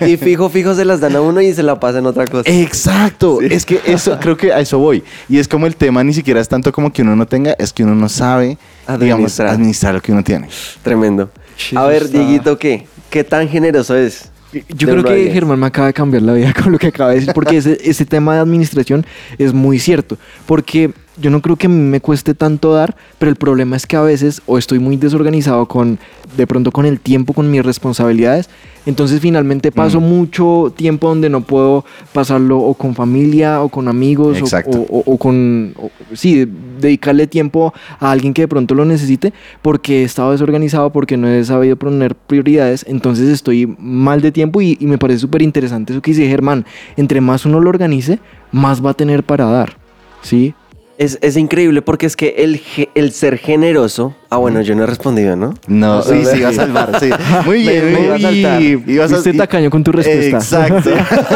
Y 0.00 0.16
fijo, 0.16 0.48
fijo 0.50 0.74
se 0.74 0.84
las 0.84 1.00
dan 1.00 1.16
a 1.16 1.20
uno 1.20 1.40
y 1.40 1.52
se 1.54 1.62
la 1.62 1.78
pasan 1.80 2.04
otra 2.06 2.26
cosa. 2.26 2.50
Exacto, 2.50 3.40
es 3.40 3.64
que 3.64 3.80
eso, 3.86 4.18
creo 4.20 4.36
que 4.36 4.52
a 4.52 4.60
eso 4.60 4.78
voy. 4.78 5.02
Y 5.28 5.38
es 5.38 5.46
como 5.48 5.66
el 5.66 5.76
tema 5.76 6.02
ni 6.04 6.12
siquiera 6.12 6.40
es 6.40 6.48
tanto 6.48 6.72
como 6.72 6.92
que 6.92 7.02
uno 7.02 7.14
no 7.16 7.26
tenga, 7.26 7.54
es 7.58 7.72
que 7.72 7.84
uno 7.84 7.94
no 7.94 8.08
sabe, 8.08 8.58
digamos, 8.98 9.12
Administrar. 9.38 9.48
administrar 9.48 9.94
lo 9.94 10.00
que 10.00 10.12
uno 10.12 10.24
tiene. 10.24 10.48
Tremendo. 10.82 11.30
Sí, 11.56 11.76
A 11.76 11.84
ver, 11.84 12.02
está- 12.04 12.18
Dieguito, 12.18 12.58
¿qué? 12.58 12.86
¿Qué 13.12 13.24
tan 13.24 13.46
generoso 13.46 13.94
es? 13.94 14.30
Yo 14.70 14.88
creo 14.88 15.04
que. 15.04 15.30
Germán 15.30 15.60
me 15.60 15.66
acaba 15.66 15.88
de 15.88 15.92
cambiar 15.92 16.22
la 16.22 16.32
vida 16.32 16.54
con 16.62 16.72
lo 16.72 16.78
que 16.78 16.86
acaba 16.86 17.10
de 17.10 17.16
decir, 17.16 17.34
porque 17.34 17.58
ese, 17.58 17.78
ese 17.84 18.06
tema 18.06 18.34
de 18.34 18.40
administración 18.40 19.04
es 19.36 19.52
muy 19.52 19.78
cierto, 19.78 20.16
porque 20.46 20.94
yo 21.20 21.30
no 21.30 21.42
creo 21.42 21.56
que 21.56 21.66
a 21.66 21.70
mí 21.70 21.76
me 21.76 22.00
cueste 22.00 22.34
tanto 22.34 22.72
dar, 22.72 22.96
pero 23.18 23.28
el 23.30 23.36
problema 23.36 23.76
es 23.76 23.86
que 23.86 23.96
a 23.96 24.00
veces 24.02 24.40
o 24.46 24.56
estoy 24.56 24.78
muy 24.78 24.96
desorganizado 24.96 25.66
con, 25.66 25.98
de 26.36 26.46
pronto 26.46 26.70
con 26.72 26.86
el 26.86 27.00
tiempo, 27.00 27.34
con 27.34 27.50
mis 27.50 27.62
responsabilidades, 27.64 28.48
entonces 28.86 29.20
finalmente 29.20 29.70
paso 29.70 30.00
Mm. 30.00 30.04
mucho 30.04 30.72
tiempo 30.74 31.08
donde 31.08 31.28
no 31.28 31.42
puedo 31.42 31.84
pasarlo 32.12 32.58
o 32.60 32.74
con 32.74 32.94
familia 32.94 33.60
o 33.62 33.68
con 33.68 33.88
amigos 33.88 34.38
o, 34.42 34.80
o- 34.90 35.02
o 35.06 35.18
con, 35.18 35.74
o- 35.78 35.90
sí, 36.14 36.48
dedicarle 36.80 37.26
tiempo 37.26 37.74
a 38.00 38.10
alguien 38.10 38.32
que 38.32 38.42
de 38.42 38.48
pronto 38.48 38.74
lo 38.74 38.84
necesite 38.86 39.32
porque 39.60 40.00
he 40.00 40.04
estado 40.04 40.32
desorganizado, 40.32 40.90
porque 40.92 41.16
no 41.18 41.28
he 41.28 41.44
sabido 41.44 41.76
poner 41.76 42.14
prioridades, 42.14 42.84
entonces 42.88 43.28
estoy 43.28 43.66
mal 43.78 44.22
de 44.22 44.32
tiempo 44.32 44.62
y, 44.62 44.78
y 44.80 44.86
me 44.86 44.98
parece 44.98 45.20
súper 45.20 45.42
interesante 45.42 45.92
eso 45.92 46.00
que 46.02 46.12
dice 46.12 46.26
Germán, 46.26 46.64
entre 46.96 47.20
más 47.20 47.44
uno 47.44 47.60
lo 47.60 47.68
organice, 47.68 48.18
más 48.50 48.84
va 48.84 48.90
a 48.90 48.94
tener 48.94 49.22
para 49.24 49.44
dar, 49.44 49.76
¿sí? 50.22 50.54
Es, 50.98 51.18
es 51.22 51.36
increíble 51.36 51.80
porque 51.82 52.06
es 52.06 52.16
que 52.16 52.34
el, 52.38 52.60
el 52.94 53.12
ser 53.12 53.38
generoso. 53.38 54.14
Ah, 54.30 54.36
bueno, 54.36 54.60
yo 54.60 54.74
no 54.74 54.84
he 54.84 54.86
respondido, 54.86 55.34
¿no? 55.36 55.54
No, 55.66 55.98
O 55.98 56.02
sí, 56.02 56.22
sea, 56.24 56.32
sí, 56.34 56.38
iba 56.40 56.48
a 56.50 56.52
salvar, 56.52 57.00
sí. 57.00 57.10
Muy 57.46 57.64
Me- 57.64 57.72
bien, 57.72 57.92
me 57.92 58.00
iba 58.04 58.14
a 58.14 58.18
saltar. 58.20 58.62
y- 58.62 58.84
ibas 58.86 59.10
a- 59.10 59.14
Fuiste 59.16 59.32
tacaño 59.34 59.70
con 59.70 59.82
tu 59.82 59.90
respuesta. 59.90 60.36
Exacto. 60.36 60.90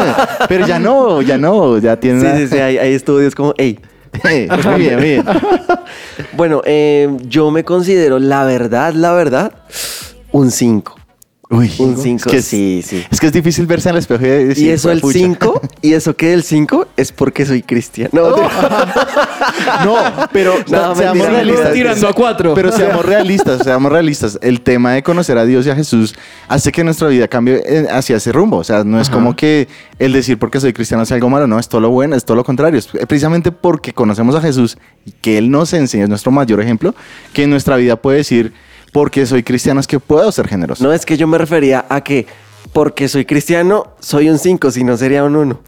Pero 0.47 0.65
ya 0.67 0.79
no, 0.79 1.21
ya 1.21 1.37
no, 1.37 1.79
ya 1.79 1.99
tiene 1.99 2.21
Sí, 2.21 2.43
sí, 2.43 2.47
sí, 2.55 2.57
hay, 2.59 2.77
hay 2.77 2.93
estudios 2.93 3.33
como, 3.35 3.53
hey. 3.57 3.79
muy 4.23 4.79
bien, 4.79 4.95
muy 4.95 5.03
bien. 5.03 5.25
Bueno, 6.33 6.61
eh, 6.65 7.09
yo 7.27 7.51
me 7.51 7.63
considero, 7.63 8.19
la 8.19 8.45
verdad, 8.45 8.93
la 8.93 9.13
verdad, 9.13 9.51
un 10.31 10.51
5. 10.51 10.96
Uy, 11.49 11.71
Un 11.79 11.93
es 11.93 12.01
5, 12.03 12.29
que 12.29 12.37
es- 12.37 12.45
sí, 12.45 12.83
sí. 12.85 13.05
Es 13.09 13.21
que 13.21 13.27
es 13.27 13.31
difícil 13.31 13.65
verse 13.67 13.87
en 13.87 13.95
el 13.95 13.99
espejo 13.99 14.25
y 14.25 14.27
decir, 14.29 14.65
Y 14.67 14.69
eso 14.69 14.91
el 14.91 14.99
"Juepucha". 14.99 15.19
5, 15.25 15.61
y 15.81 15.93
eso 15.93 16.13
que 16.15 16.33
el 16.33 16.43
5 16.43 16.87
es 16.97 17.13
porque 17.13 17.45
soy 17.45 17.61
cristiano. 17.63 18.09
No, 18.13 18.35
No, 19.85 19.95
pero 20.33 20.55
No, 20.69 20.93
seamos 20.95 21.17
mentira, 21.17 21.29
realistas. 21.31 21.73
tirando 21.73 22.07
a 22.09 22.13
cuatro. 22.13 22.53
Pero 22.53 22.71
seamos 22.71 23.05
realistas, 23.05 23.63
seamos 23.63 23.91
realistas. 23.91 24.37
El 24.41 24.59
tema 24.61 24.93
de 24.93 25.03
conocer 25.03 25.37
a 25.37 25.45
Dios 25.45 25.65
y 25.65 25.69
a 25.69 25.75
Jesús 25.75 26.15
hace 26.49 26.71
que 26.71 26.83
nuestra 26.83 27.07
vida 27.07 27.27
cambie 27.27 27.61
eh, 27.65 27.87
hacia 27.89 28.17
ese 28.17 28.31
rumbo. 28.33 28.57
O 28.57 28.63
sea, 28.65 28.83
no 28.83 28.99
es 28.99 29.09
como 29.09 29.35
que 29.35 29.67
el 29.99 30.11
decir 30.13 30.37
porque 30.37 30.59
soy 30.59 30.73
cristiano 30.73 31.05
sea 31.05 31.15
algo 31.15 31.29
malo, 31.29 31.47
no, 31.47 31.59
es 31.59 31.69
todo 31.69 31.79
lo 31.81 31.89
bueno, 31.91 32.15
es 32.17 32.25
todo 32.25 32.35
lo 32.35 32.43
contrario. 32.43 32.77
Es 32.79 32.87
precisamente 33.07 33.51
porque 33.53 33.93
conocemos 33.93 34.35
a 34.35 34.41
Jesús 34.41 34.77
y 35.05 35.11
que 35.11 35.37
Él 35.37 35.49
nos 35.49 35.71
enseña, 35.73 36.03
es 36.03 36.09
nuestro 36.09 36.31
mayor 36.31 36.59
ejemplo, 36.61 36.93
que 37.33 37.43
en 37.43 37.49
nuestra 37.51 37.77
vida 37.77 37.95
puede 37.95 38.17
decir, 38.17 38.51
porque 38.91 39.25
soy 39.25 39.43
cristiano 39.43 39.79
es 39.79 39.87
que 39.87 39.99
puedo 39.99 40.31
ser 40.31 40.47
generoso. 40.47 40.83
no 40.83 40.93
es 40.93 41.05
que 41.05 41.17
yo 41.17 41.27
me 41.27 41.37
refería 41.37 41.85
a 41.89 42.01
que 42.01 42.25
porque 42.73 43.07
soy 43.07 43.25
cristiano, 43.25 43.87
soy 43.99 44.29
un 44.29 44.39
5, 44.39 44.71
si 44.71 44.83
no 44.83 44.97
sería 44.97 45.23
un 45.23 45.35
1. 45.35 45.59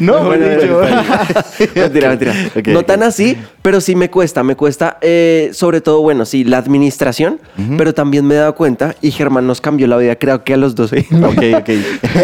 No, 0.00 0.24
Bueno, 0.24 0.48
dicho. 0.48 0.80
mentira, 1.74 2.08
mentira. 2.10 2.34
No 2.68 2.84
tan 2.84 3.02
así, 3.02 3.36
pero 3.62 3.80
sí 3.80 3.96
me 3.96 4.10
cuesta. 4.10 4.42
Me 4.42 4.56
cuesta, 4.56 4.98
eh, 5.00 5.50
sobre 5.52 5.80
todo, 5.80 6.00
bueno, 6.02 6.24
sí, 6.24 6.44
la 6.44 6.58
administración, 6.58 7.40
pero 7.76 7.94
también 7.94 8.26
me 8.26 8.34
he 8.34 8.38
dado 8.38 8.54
cuenta, 8.54 8.94
y 9.02 9.10
Germán 9.10 9.46
nos 9.46 9.60
cambió 9.60 9.86
la 9.86 9.96
vida, 9.96 10.16
creo 10.16 10.44
que 10.44 10.54
a 10.54 10.56
los 10.56 10.74
12. 10.74 11.06
Ok, 11.22 11.42
ok. 11.60 11.70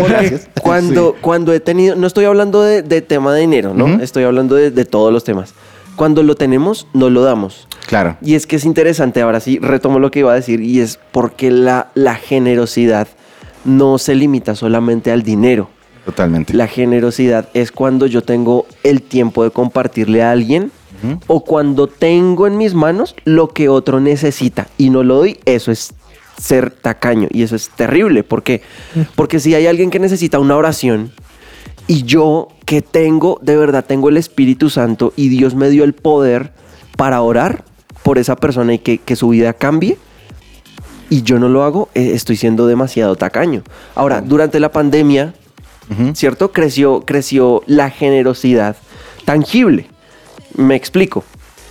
Porque 0.01 0.41
cuando, 0.61 1.17
cuando 1.21 1.53
he 1.53 1.61
tenido, 1.61 1.97
no 1.97 2.07
estoy 2.07 2.25
hablando 2.25 2.63
de, 2.63 2.83
de 2.83 3.01
tema 3.01 3.33
de 3.33 3.41
dinero, 3.41 3.75
¿no? 3.75 4.01
Estoy 4.03 4.25
hablando 4.25 4.55
de, 4.55 4.71
de 4.71 4.85
todos 4.85 5.13
los 5.13 5.25
temas. 5.25 5.55
Cuando 5.99 6.23
lo 6.23 6.37
tenemos, 6.37 6.87
no 6.95 7.11
lo 7.11 7.23
damos. 7.23 7.67
Claro. 7.89 8.17
Y 8.23 8.37
es 8.37 8.47
que 8.47 8.57
es 8.57 8.65
interesante, 8.65 9.21
ahora 9.21 9.41
sí, 9.41 9.59
retomo 9.59 9.99
lo 9.99 10.13
que 10.13 10.21
iba 10.21 10.31
a 10.31 10.37
decir, 10.37 10.61
y 10.61 10.79
es 10.81 10.99
porque 11.11 11.51
la, 11.51 11.89
la 11.95 12.15
generosidad 12.15 13.09
no 13.65 13.99
se 13.99 14.15
limita 14.15 14.55
solamente 14.55 15.11
al 15.11 15.25
dinero. 15.25 15.69
Totalmente. 16.05 16.55
La 16.55 16.69
generosidad 16.69 17.49
es 17.53 17.73
cuando 17.73 18.07
yo 18.07 18.23
tengo 18.23 18.67
el 18.85 19.03
tiempo 19.03 19.43
de 19.43 19.51
compartirle 19.51 20.23
a 20.23 20.31
alguien 20.31 20.71
o 21.27 21.45
cuando 21.45 21.89
tengo 21.89 22.47
en 22.47 22.57
mis 22.57 22.75
manos 22.75 23.15
lo 23.25 23.49
que 23.49 23.69
otro 23.69 24.01
necesita 24.01 24.69
y 24.79 24.91
no 24.91 25.03
lo 25.03 25.17
doy, 25.17 25.39
eso 25.45 25.71
es 25.73 25.95
ser 26.41 26.71
tacaño 26.71 27.29
y 27.31 27.43
eso 27.43 27.57
es 27.57 27.71
terrible 27.71 28.23
porque 28.23 28.63
porque 29.17 29.41
si 29.41 29.55
hay 29.55 29.67
alguien 29.67 29.91
que 29.91 29.99
necesita 29.99 30.39
una 30.39 30.57
oración 30.57 31.13
y 31.89 32.05
yo 32.05 32.49
que 32.65 32.83
tengo, 32.83 33.41
de 33.43 33.57
verdad 33.57 33.85
tengo 33.85 34.09
el 34.09 34.17
Espíritu 34.17 34.71
Santo 34.71 35.13
y 35.17 35.29
Dios 35.29 35.57
me 35.57 35.71
dio 35.71 35.83
el 35.83 35.95
poder 35.95 36.53
para 36.97 37.21
orar 37.23 37.65
por 38.05 38.19
esa 38.19 38.37
persona 38.37 38.75
y 38.75 38.79
que, 38.79 38.99
que 38.99 39.17
su 39.17 39.31
vida 39.31 39.55
cambie 39.55 39.99
y 41.11 41.23
yo 41.23 41.39
no 41.39 41.49
lo 41.49 41.65
hago, 41.65 41.89
eh, 41.95 42.13
estoy 42.15 42.37
siendo 42.37 42.67
demasiado 42.67 43.17
tacaño. 43.17 43.63
Ahora, 43.95 44.21
durante 44.21 44.61
la 44.61 44.71
pandemia. 44.71 45.35
¿cierto? 46.13 46.53
Creció, 46.53 47.03
creció 47.07 47.63
la 47.67 47.89
generosidad 47.91 48.77
tangible. 49.25 49.87
Me 50.55 50.75
explico. 50.75 51.25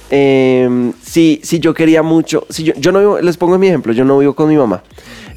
Eh, 0.09 0.91
si, 1.03 1.39
si 1.43 1.59
yo 1.59 1.73
quería 1.73 2.01
mucho, 2.01 2.45
si 2.49 2.63
yo, 2.63 2.73
yo 2.77 2.91
no 2.91 2.99
vivo, 2.99 3.19
les 3.19 3.37
pongo 3.37 3.57
mi 3.57 3.67
ejemplo, 3.67 3.93
yo 3.93 4.05
no 4.05 4.17
vivo 4.17 4.33
con 4.33 4.49
mi 4.49 4.55
mamá. 4.55 4.81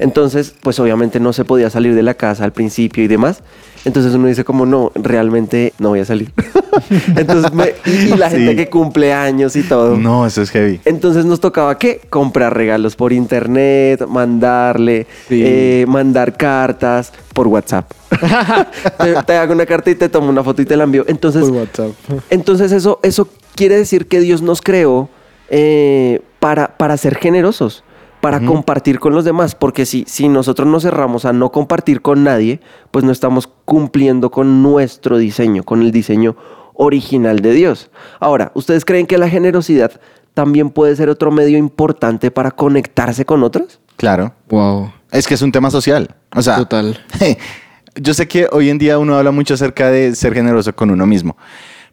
Entonces, 0.01 0.53
pues 0.61 0.79
obviamente 0.79 1.19
no 1.19 1.31
se 1.31 1.45
podía 1.45 1.69
salir 1.69 1.95
de 1.95 2.03
la 2.03 2.15
casa 2.15 2.43
al 2.43 2.51
principio 2.51 3.03
y 3.03 3.07
demás. 3.07 3.43
Entonces 3.85 4.13
uno 4.13 4.27
dice 4.27 4.43
como, 4.43 4.65
no, 4.65 4.91
realmente 4.95 5.73
no 5.79 5.89
voy 5.89 5.99
a 6.01 6.05
salir. 6.05 6.31
Entonces, 7.15 7.53
me- 7.53 7.73
y, 7.85 8.13
y 8.13 8.17
la 8.17 8.29
Sí. 8.29 8.37
gente 8.37 8.55
que 8.55 8.69
cumple 8.69 9.13
años 9.13 9.55
y 9.55 9.63
todo. 9.63 9.97
No, 9.97 10.25
eso 10.25 10.41
es 10.41 10.49
heavy. 10.51 10.79
Entonces 10.85 11.25
nos 11.25 11.39
tocaba 11.39 11.77
qué? 11.77 12.01
Comprar 12.09 12.55
regalos 12.55 12.95
por 12.95 13.13
internet, 13.13 14.05
mandarle, 14.07 15.07
Sí. 15.29 15.41
eh, 15.45 15.85
mandar 15.87 16.35
cartas 16.37 17.13
por 17.33 17.47
WhatsApp. 17.47 17.91
te, 18.99 19.13
te 19.23 19.33
hago 19.33 19.53
una 19.53 19.65
carta 19.65 19.89
y 19.91 19.95
te 19.95 20.09
tomo 20.09 20.29
una 20.29 20.43
foto 20.43 20.61
y 20.61 20.65
te 20.65 20.75
la 20.75 20.83
envío. 20.83 21.05
Entonces, 21.07 21.43
Por 21.43 21.51
WhatsApp. 21.53 21.91
entonces 22.29 22.71
eso, 22.71 22.99
eso 23.03 23.27
quiere 23.55 23.77
decir 23.77 24.07
que 24.07 24.19
Dios 24.19 24.41
nos 24.41 24.61
creó 24.61 25.09
eh, 25.49 26.21
para, 26.39 26.77
para 26.77 26.97
ser 26.97 27.15
generosos, 27.17 27.83
para 28.21 28.39
compartir 28.39 28.99
con 28.99 29.13
los 29.13 29.25
demás, 29.25 29.55
porque 29.55 29.85
si, 29.85 30.05
si 30.07 30.29
nosotros 30.29 30.67
nos 30.67 30.83
cerramos 30.83 31.25
a 31.25 31.33
no 31.33 31.51
compartir 31.51 32.01
con 32.01 32.23
nadie, 32.23 32.61
pues 32.91 33.03
no 33.03 33.11
estamos 33.11 33.49
cumpliendo 33.65 34.29
con 34.29 34.61
nuestro 34.61 35.17
diseño, 35.17 35.63
con 35.63 35.81
el 35.81 35.91
diseño 35.91 36.35
original 36.75 37.39
de 37.39 37.53
Dios. 37.53 37.89
Ahora, 38.19 38.51
¿ustedes 38.53 38.85
creen 38.85 39.07
que 39.07 39.17
la 39.17 39.27
generosidad 39.27 39.99
también 40.33 40.69
puede 40.69 40.95
ser 40.95 41.09
otro 41.09 41.31
medio 41.31 41.57
importante 41.57 42.31
para 42.31 42.51
conectarse 42.51 43.25
con 43.25 43.43
otros? 43.43 43.79
Claro. 43.97 44.33
Wow. 44.49 44.91
Es 45.11 45.27
que 45.27 45.33
es 45.33 45.41
un 45.41 45.51
tema 45.51 45.69
social. 45.69 46.15
O 46.35 46.41
sea, 46.41 46.57
Total. 46.57 46.99
yo 47.95 48.13
sé 48.13 48.27
que 48.27 48.47
hoy 48.51 48.69
en 48.69 48.77
día 48.77 48.97
uno 48.97 49.15
habla 49.15 49.31
mucho 49.31 49.55
acerca 49.55 49.89
de 49.89 50.15
ser 50.15 50.33
generoso 50.33 50.73
con 50.73 50.91
uno 50.91 51.05
mismo, 51.05 51.37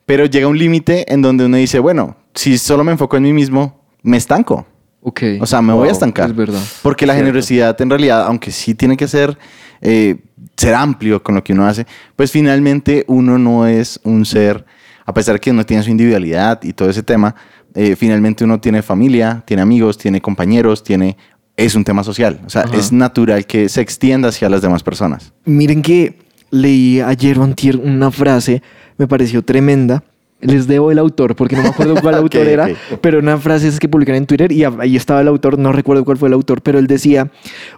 pero 0.07 0.27
llega 0.27 0.47
un 0.47 0.59
límite 0.59 1.13
en 1.13 1.23
donde 1.23 1.47
uno 1.47 1.57
dice, 1.57 1.79
bueno, 1.79 2.17
si 2.35 2.59
solo 2.59 2.85
me 2.85 2.93
enfoco 2.93 3.17
en 3.17 3.25
mí 3.25 3.33
mismo, 3.33 3.83
me 4.03 4.17
estanco. 4.17 4.67
Ok. 5.09 5.23
O 5.41 5.47
sea, 5.47 5.63
me 5.63 5.73
voy 5.73 5.89
a 5.89 5.93
estancar. 5.93 6.29
Es 6.29 6.37
verdad. 6.37 6.61
Porque 6.83 7.07
la 7.07 7.15
generosidad 7.15 7.81
en 7.81 7.89
realidad, 7.89 8.27
aunque 8.27 8.51
sí 8.51 8.75
tiene 8.75 8.95
que 8.95 9.09
ser, 9.09 9.39
eh, 9.81 10.17
ser 10.55 10.75
amplio 10.75 11.23
con 11.23 11.35
lo 11.35 11.43
que 11.43 11.55
uno 11.55 11.67
hace, 11.67 11.87
pues 12.15 12.31
finalmente 12.31 13.05
uno 13.09 13.39
no 13.39 13.67
es 13.67 13.99
un 14.05 14.27
ser, 14.27 14.67
a 15.07 15.15
pesar 15.15 15.35
de 15.37 15.41
que 15.41 15.51
uno 15.51 15.65
tiene 15.65 15.83
su 15.83 15.91
individualidad 15.91 16.63
y 16.63 16.75
todo 16.75 16.91
ese 16.91 17.03
tema, 17.03 17.35
eh, 17.75 17.97
finalmente 17.97 18.45
uno 18.45 18.61
tiene 18.61 18.83
familia, 18.83 19.43
tiene 19.47 19.63
amigos, 19.63 19.97
tiene 19.97 20.21
compañeros, 20.21 20.83
tiene... 20.83 21.17
Es 21.57 21.75
un 21.75 21.83
tema 21.83 22.05
social. 22.05 22.41
O 22.47 22.51
sea, 22.51 22.63
Ajá. 22.63 22.77
es 22.77 22.93
natural 22.93 23.45
que 23.45 23.69
se 23.69 23.81
extienda 23.81 24.29
hacia 24.29 24.49
las 24.49 24.63
demás 24.63 24.85
personas. 24.85 25.33
Miren 25.45 25.83
que 25.83 26.19
leí 26.51 27.01
ayer 27.01 27.37
o 27.37 27.43
antier 27.43 27.77
una 27.79 28.13
frase, 28.13 28.63
me 28.97 29.09
pareció 29.09 29.43
tremenda. 29.43 30.05
Les 30.41 30.67
debo 30.69 30.93
el 30.93 30.99
autor, 30.99 31.35
porque 31.35 31.57
no 31.57 31.63
me 31.63 31.69
acuerdo 31.71 32.01
cuál 32.01 32.15
autor 32.17 32.47
era, 32.47 32.69
pero 33.01 33.19
una 33.19 33.39
frase 33.39 33.67
esas 33.69 33.81
que 33.81 33.89
publican 33.89 34.15
en 34.15 34.27
Twitter 34.27 34.53
y 34.53 34.63
ahí 34.65 34.95
estaba 34.97 35.21
el 35.21 35.29
autor, 35.29 35.59
no 35.59 35.73
recuerdo 35.73 36.05
cuál 36.05 36.17
fue 36.17 36.29
el 36.29 36.35
autor, 36.35 36.63
pero 36.63 36.79
él 36.79 36.87
decía, 36.87 37.31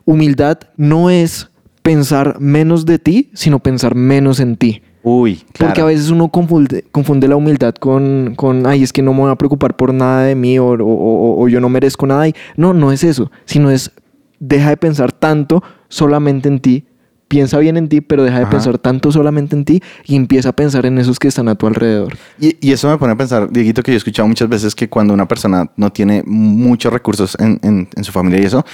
humildad 0.05 0.59
no 0.77 1.11
es 1.11 1.51
pensar 1.83 2.39
menos 2.41 2.85
de 2.85 2.99
ti, 2.99 3.31
sino 3.35 3.59
pensar 3.61 3.95
menos 3.95 4.41
en 4.41 4.57
ti. 4.57 4.83
Uy, 5.03 5.37
claro. 5.55 5.71
Porque 5.71 5.81
a 5.81 5.85
veces 5.87 6.11
uno 6.11 6.29
confunde, 6.29 6.85
confunde 6.93 7.27
la 7.27 7.37
humildad 7.37 7.75
con, 7.75 8.35
con, 8.37 8.67
ay, 8.67 8.83
es 8.83 8.93
que 8.93 9.01
no 9.01 9.15
me 9.15 9.21
voy 9.21 9.31
a 9.31 9.37
preocupar 9.37 9.75
por 9.75 9.95
nada 9.95 10.25
de 10.25 10.35
mí 10.35 10.59
o, 10.59 10.67
o- 10.67 10.77
o- 10.85 11.43
o 11.43 11.49
yo 11.49 11.59
no 11.61 11.71
merezco 11.71 12.07
nada. 12.07 12.29
Y 12.29 12.35
no, 12.59 12.75
no 12.75 12.93
es 12.93 13.03
eso, 13.03 13.31
sino 13.47 13.71
es, 13.71 13.91
deja 14.39 14.69
de 14.69 14.77
pensar 14.77 15.13
tanto 15.13 15.63
solamente 15.89 16.49
en 16.51 16.61
ti. 16.61 16.85
Piensa 17.31 17.59
bien 17.61 17.77
en 17.77 17.89
ti, 17.89 18.01
pero 18.01 18.25
deja 18.25 18.39
de 18.39 18.43
Ajá. 18.43 18.51
pensar 18.51 18.77
tanto 18.79 19.13
solamente 19.13 19.55
en 19.55 19.65
ti 19.65 19.81
y 20.05 20.17
empieza 20.17 20.49
a 20.49 20.53
pensar 20.53 20.85
en 20.85 20.99
esos 20.99 21.21
que 21.21 21.29
están 21.29 21.47
a 21.49 21.55
tu 21.55 21.69
alrededor. 21.69 22.17
Y, 22.41 22.57
y 22.61 22.73
eso 22.73 22.89
me 22.91 22.99
pone 22.99 23.13
a 23.13 23.17
pensar, 23.17 23.49
Dieguito, 23.53 23.85
que 23.85 23.93
yo 23.93 23.95
he 23.95 23.99
escuchado 23.99 24.27
muchas 24.27 24.49
veces 24.49 24.75
que 24.75 24.89
cuando 24.89 25.15
una 25.15 25.29
persona 25.29 25.71
no 25.77 25.93
tiene 25.93 26.25
muchos 26.27 26.93
recursos 26.93 27.37
en, 27.39 27.61
en- 27.63 27.89
en 27.95 28.03
su 28.03 28.11
familia 28.11 28.41
y 28.41 28.47
eso, 28.47 28.65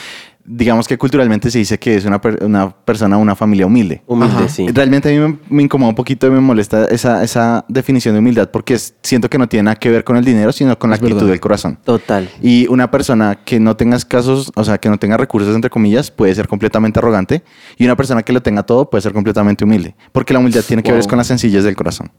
digamos 0.46 0.86
que 0.86 0.96
culturalmente 0.96 1.50
se 1.50 1.58
dice 1.58 1.78
que 1.78 1.96
es 1.96 2.04
una, 2.04 2.20
per- 2.20 2.42
una 2.44 2.70
persona, 2.70 3.16
una 3.16 3.34
familia 3.34 3.66
humilde. 3.66 4.02
Humilde, 4.06 4.34
Ajá. 4.36 4.48
sí. 4.48 4.66
Realmente 4.68 5.08
a 5.08 5.12
mí 5.12 5.18
me, 5.32 5.38
me 5.48 5.62
incomoda 5.64 5.88
un 5.90 5.94
poquito 5.94 6.26
y 6.26 6.30
me 6.30 6.40
molesta 6.40 6.84
esa, 6.86 7.22
esa 7.24 7.64
definición 7.68 8.14
de 8.14 8.20
humildad 8.20 8.50
porque 8.50 8.74
es- 8.74 8.94
siento 9.02 9.28
que 9.28 9.38
no 9.38 9.48
tiene 9.48 9.64
nada 9.64 9.76
que 9.76 9.90
ver 9.90 10.04
con 10.04 10.16
el 10.16 10.24
dinero, 10.24 10.52
sino 10.52 10.78
con 10.78 10.90
la 10.90 10.96
Es 10.96 11.02
actitud 11.02 11.16
verdad. 11.18 11.30
del 11.30 11.40
corazón. 11.40 11.78
Total. 11.84 12.28
Y 12.40 12.66
una 12.68 12.90
persona 12.90 13.36
que 13.44 13.58
no 13.60 13.76
tenga 13.76 13.98
casos, 14.08 14.52
o 14.54 14.64
sea, 14.64 14.78
que 14.78 14.88
no 14.88 14.98
tenga 14.98 15.16
recursos, 15.16 15.54
entre 15.54 15.70
comillas, 15.70 16.10
puede 16.10 16.34
ser 16.34 16.48
completamente 16.48 16.98
arrogante. 16.98 17.42
Y 17.76 17.84
una 17.84 17.96
persona 17.96 18.22
que 18.22 18.32
lo 18.32 18.40
tenga 18.42 18.62
todo 18.62 18.88
puede 18.88 19.02
ser 19.02 19.12
completamente 19.12 19.64
humilde. 19.64 19.96
Porque 20.12 20.32
la 20.32 20.38
humildad 20.38 20.62
tiene 20.66 20.82
que 20.82 20.92
ver 20.92 21.00
Wow. 21.00 21.08
con 21.08 21.18
la 21.18 21.24
sencillez 21.24 21.64
del 21.64 21.76
corazón. 21.76 22.10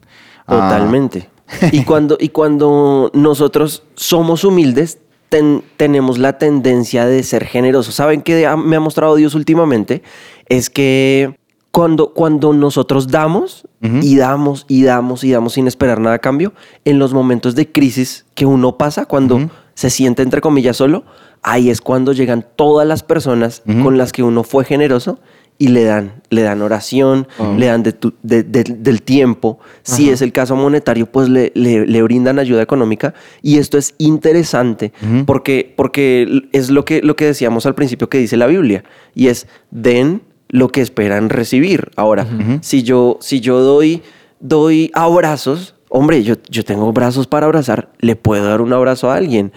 Ah, 0.48 0.70
Totalmente. 0.70 1.30
y, 1.72 1.84
cuando, 1.84 2.18
y 2.20 2.30
cuando 2.30 3.10
nosotros 3.14 3.84
somos 3.96 4.44
humildes, 4.44 5.00
ten- 5.30 5.64
tenemos 5.78 6.18
la 6.18 6.38
tendencia 6.38 7.06
de 7.06 7.24
ser 7.24 7.46
generosos. 7.46 7.96
¿Saben 7.96 8.22
qué 8.22 8.50
me 8.58 8.76
ha 8.76 8.80
mostrado 8.80 9.16
Dios 9.16 9.36
últimamente? 9.36 10.02
Es 10.50 10.70
que 10.70 11.36
cuando, 11.72 12.14
cuando 12.14 12.54
nosotros 12.54 13.08
damos 13.10 13.68
y 14.02 14.16
damos 14.18 14.66
y 14.68 14.84
damos 14.84 15.24
y 15.24 15.32
damos 15.32 15.54
sin 15.54 15.68
esperar 15.68 16.00
nada 16.00 16.16
a 16.16 16.20
cambio, 16.20 16.54
en 16.86 16.98
los 16.98 17.14
momentos 17.14 17.54
de 17.56 17.72
crisis 17.72 18.26
que 18.34 18.46
uno 18.46 18.78
pasa, 18.78 19.06
cuando 19.06 19.38
se 19.76 19.90
siente 19.92 20.24
entre 20.24 20.42
comillas 20.42 20.78
solo, 20.78 21.04
ahí 21.44 21.70
es 21.70 21.82
cuando 21.82 22.14
llegan 22.14 22.44
todas 22.56 22.88
las 22.88 23.04
personas 23.04 23.62
con 23.84 23.98
las 24.00 24.12
que 24.12 24.24
uno 24.24 24.44
fue 24.44 24.66
generoso 24.66 25.20
y 25.60 25.70
le 25.70 25.84
dan, 25.86 26.22
le 26.30 26.44
dan 26.44 26.62
oración, 26.62 27.28
le 27.58 27.66
dan 27.66 27.82
de 27.84 27.92
tu- 27.94 28.14
de- 28.22 28.44
de- 28.44 28.64
del 28.64 29.02
tiempo. 29.02 29.58
Si 29.82 30.10
es 30.10 30.22
el 30.22 30.32
caso 30.32 30.56
monetario, 30.56 31.08
pues 31.08 31.30
le, 31.30 31.52
le- 31.56 31.86
le 31.88 32.02
brindan 32.04 32.38
ayuda 32.40 32.62
económica. 32.62 33.14
Y 33.42 33.58
esto 33.58 33.78
es 33.78 33.96
interesante 33.98 34.94
porque, 35.26 35.74
porque 35.76 36.44
es 36.52 36.70
lo 36.70 36.86
que, 36.86 37.02
lo 37.02 37.16
que 37.16 37.26
decíamos 37.26 37.66
al 37.66 37.74
principio 37.76 38.08
que 38.10 38.20
dice 38.20 38.38
la 38.38 38.46
Biblia. 38.48 38.84
Y 39.16 39.28
es, 39.28 39.48
den 39.72 40.22
lo 40.50 40.70
que 40.70 40.82
esperan 40.82 41.30
recibir. 41.30 41.89
Ahora, 41.96 42.28
si, 42.62 42.84
yo, 42.84 43.17
si 43.20 43.39
yo 43.41 43.60
doy, 43.62 44.04
doy 44.39 44.91
abrazos, 44.93 45.74
hombre, 45.89 46.22
yo, 46.24 46.36
yo 46.50 46.63
tengo 46.63 46.91
brazos 46.93 47.26
para 47.28 47.48
abrazar, 47.48 47.89
le 48.00 48.15
puedo 48.15 48.46
dar 48.46 48.62
un 48.62 48.74
abrazo 48.74 49.10
a 49.10 49.15
alguien. 49.15 49.52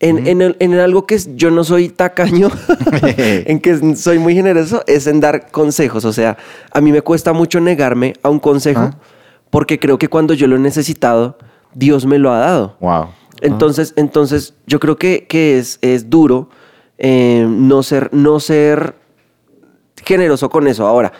En, 0.00 0.26
en 0.28 0.42
el- 0.42 0.56
en 0.60 0.74
algo 0.74 1.06
que 1.06 1.18
yo 1.34 1.50
no 1.50 1.64
soy 1.64 1.88
tacaño, 1.88 2.50
en 3.16 3.58
que 3.60 3.96
soy 3.96 4.18
muy 4.18 4.34
generoso, 4.34 4.84
es 4.86 5.06
en 5.08 5.18
dar 5.20 5.50
consejos. 5.50 6.04
O 6.04 6.12
sea, 6.12 6.36
a 6.70 6.80
mí 6.80 6.92
me 6.92 7.02
cuesta 7.02 7.32
mucho 7.32 7.60
negarme 7.60 8.14
a 8.22 8.28
un 8.28 8.38
consejo 8.38 8.80
Ah. 8.80 8.96
porque 9.50 9.78
creo 9.80 9.98
que 9.98 10.08
cuando 10.08 10.34
yo 10.34 10.46
lo 10.46 10.56
he 10.56 10.60
necesitado, 10.60 11.36
Dios 11.74 12.06
me 12.06 12.18
lo 12.18 12.32
ha 12.32 12.38
dado. 12.38 12.76
Wow. 12.80 13.06
Entonces, 13.40 13.92
entonces 13.96 14.54
yo 14.66 14.78
creo 14.80 14.96
que, 14.96 15.26
que 15.28 15.58
es, 15.58 15.78
es 15.82 16.08
duro 16.10 16.48
eh, 16.98 17.46
no, 17.48 17.82
ser, 17.82 18.08
no 18.12 18.40
ser 18.40 18.94
generoso 20.04 20.48
con 20.50 20.66
eso. 20.68 20.86
Ahora, 20.86 21.12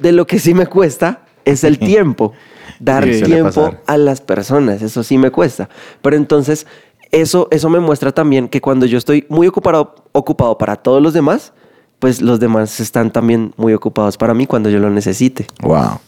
de 0.00 0.12
lo 0.12 0.26
que 0.26 0.38
sí 0.38 0.54
me 0.54 0.66
cuesta 0.66 1.22
es 1.44 1.64
el 1.64 1.78
tiempo. 1.78 2.32
Dar 2.78 3.04
Sí, 3.12 3.22
tiempo 3.22 3.74
a 3.86 3.96
las 3.98 4.22
personas, 4.22 4.80
eso 4.80 5.02
sí 5.02 5.18
me 5.18 5.30
cuesta. 5.30 5.68
Pero 6.00 6.16
entonces, 6.16 6.66
eso, 7.12 7.48
eso 7.50 7.68
me 7.68 7.80
muestra 7.80 8.12
también 8.12 8.48
que 8.48 8.60
cuando 8.60 8.86
yo 8.86 8.98
estoy 8.98 9.26
muy 9.28 9.46
ocupado, 9.46 9.94
ocupado 10.12 10.58
para 10.58 10.76
todos 10.76 11.02
los 11.02 11.12
demás, 11.12 11.52
pues 11.98 12.20
los 12.20 12.40
demás 12.40 12.80
están 12.80 13.12
también 13.12 13.52
muy 13.56 13.74
ocupados 13.74 14.16
para 14.16 14.34
mí 14.34 14.46
cuando 14.46 14.70
yo 14.70 14.78
lo 14.78 14.90
necesite. 14.90 15.46
Wow. 15.60 16.00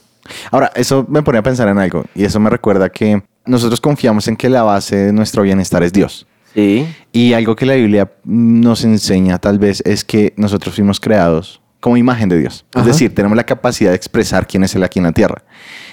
Ahora, 0.50 0.70
eso 0.74 1.04
me 1.08 1.22
pone 1.22 1.38
a 1.38 1.42
pensar 1.42 1.68
en 1.68 1.78
algo 1.78 2.04
y 2.14 2.24
eso 2.24 2.40
me 2.40 2.50
recuerda 2.50 2.88
que 2.88 3.22
nosotros 3.44 3.80
confiamos 3.80 4.28
en 4.28 4.36
que 4.36 4.48
la 4.48 4.62
base 4.62 4.96
de 4.96 5.12
nuestro 5.12 5.42
bienestar 5.42 5.82
es 5.82 5.92
Dios. 5.92 6.26
Sí. 6.54 6.86
Y 7.12 7.32
algo 7.32 7.56
que 7.56 7.66
la 7.66 7.74
Biblia 7.74 8.12
nos 8.24 8.84
enseña 8.84 9.38
tal 9.38 9.58
vez 9.58 9.82
es 9.84 10.04
que 10.04 10.32
nosotros 10.36 10.74
fuimos 10.74 11.00
creados 11.00 11.60
como 11.80 11.96
imagen 11.96 12.28
de 12.28 12.38
Dios. 12.38 12.64
Ajá. 12.72 12.84
Es 12.84 12.92
decir, 12.92 13.14
tenemos 13.14 13.36
la 13.36 13.44
capacidad 13.44 13.90
de 13.90 13.96
expresar 13.96 14.46
quién 14.46 14.62
es 14.62 14.74
Él 14.74 14.84
aquí 14.84 15.00
en 15.00 15.04
la 15.04 15.12
tierra. 15.12 15.42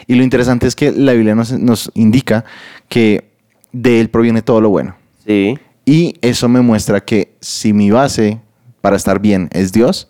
Y 0.05 0.15
lo 0.15 0.23
interesante 0.23 0.67
es 0.67 0.75
que 0.75 0.91
la 0.91 1.13
Biblia 1.13 1.33
nos, 1.33 1.51
nos 1.51 1.91
indica 1.95 2.45
que 2.87 3.28
de 3.71 3.99
Él 3.99 4.09
proviene 4.09 4.41
todo 4.41 4.61
lo 4.61 4.69
bueno. 4.69 4.95
Sí. 5.25 5.57
Y 5.85 6.15
eso 6.21 6.47
me 6.49 6.61
muestra 6.61 6.99
que 7.03 7.35
si 7.41 7.73
mi 7.73 7.91
base 7.91 8.39
para 8.81 8.95
estar 8.95 9.19
bien 9.19 9.49
es 9.51 9.71
Dios, 9.71 10.09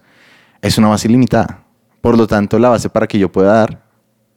es 0.61 0.77
una 0.77 0.89
base 0.89 1.07
ilimitada. 1.07 1.63
Por 2.01 2.17
lo 2.17 2.27
tanto, 2.27 2.59
la 2.59 2.69
base 2.69 2.89
para 2.89 3.07
que 3.07 3.19
yo 3.19 3.31
pueda 3.31 3.53
dar 3.53 3.83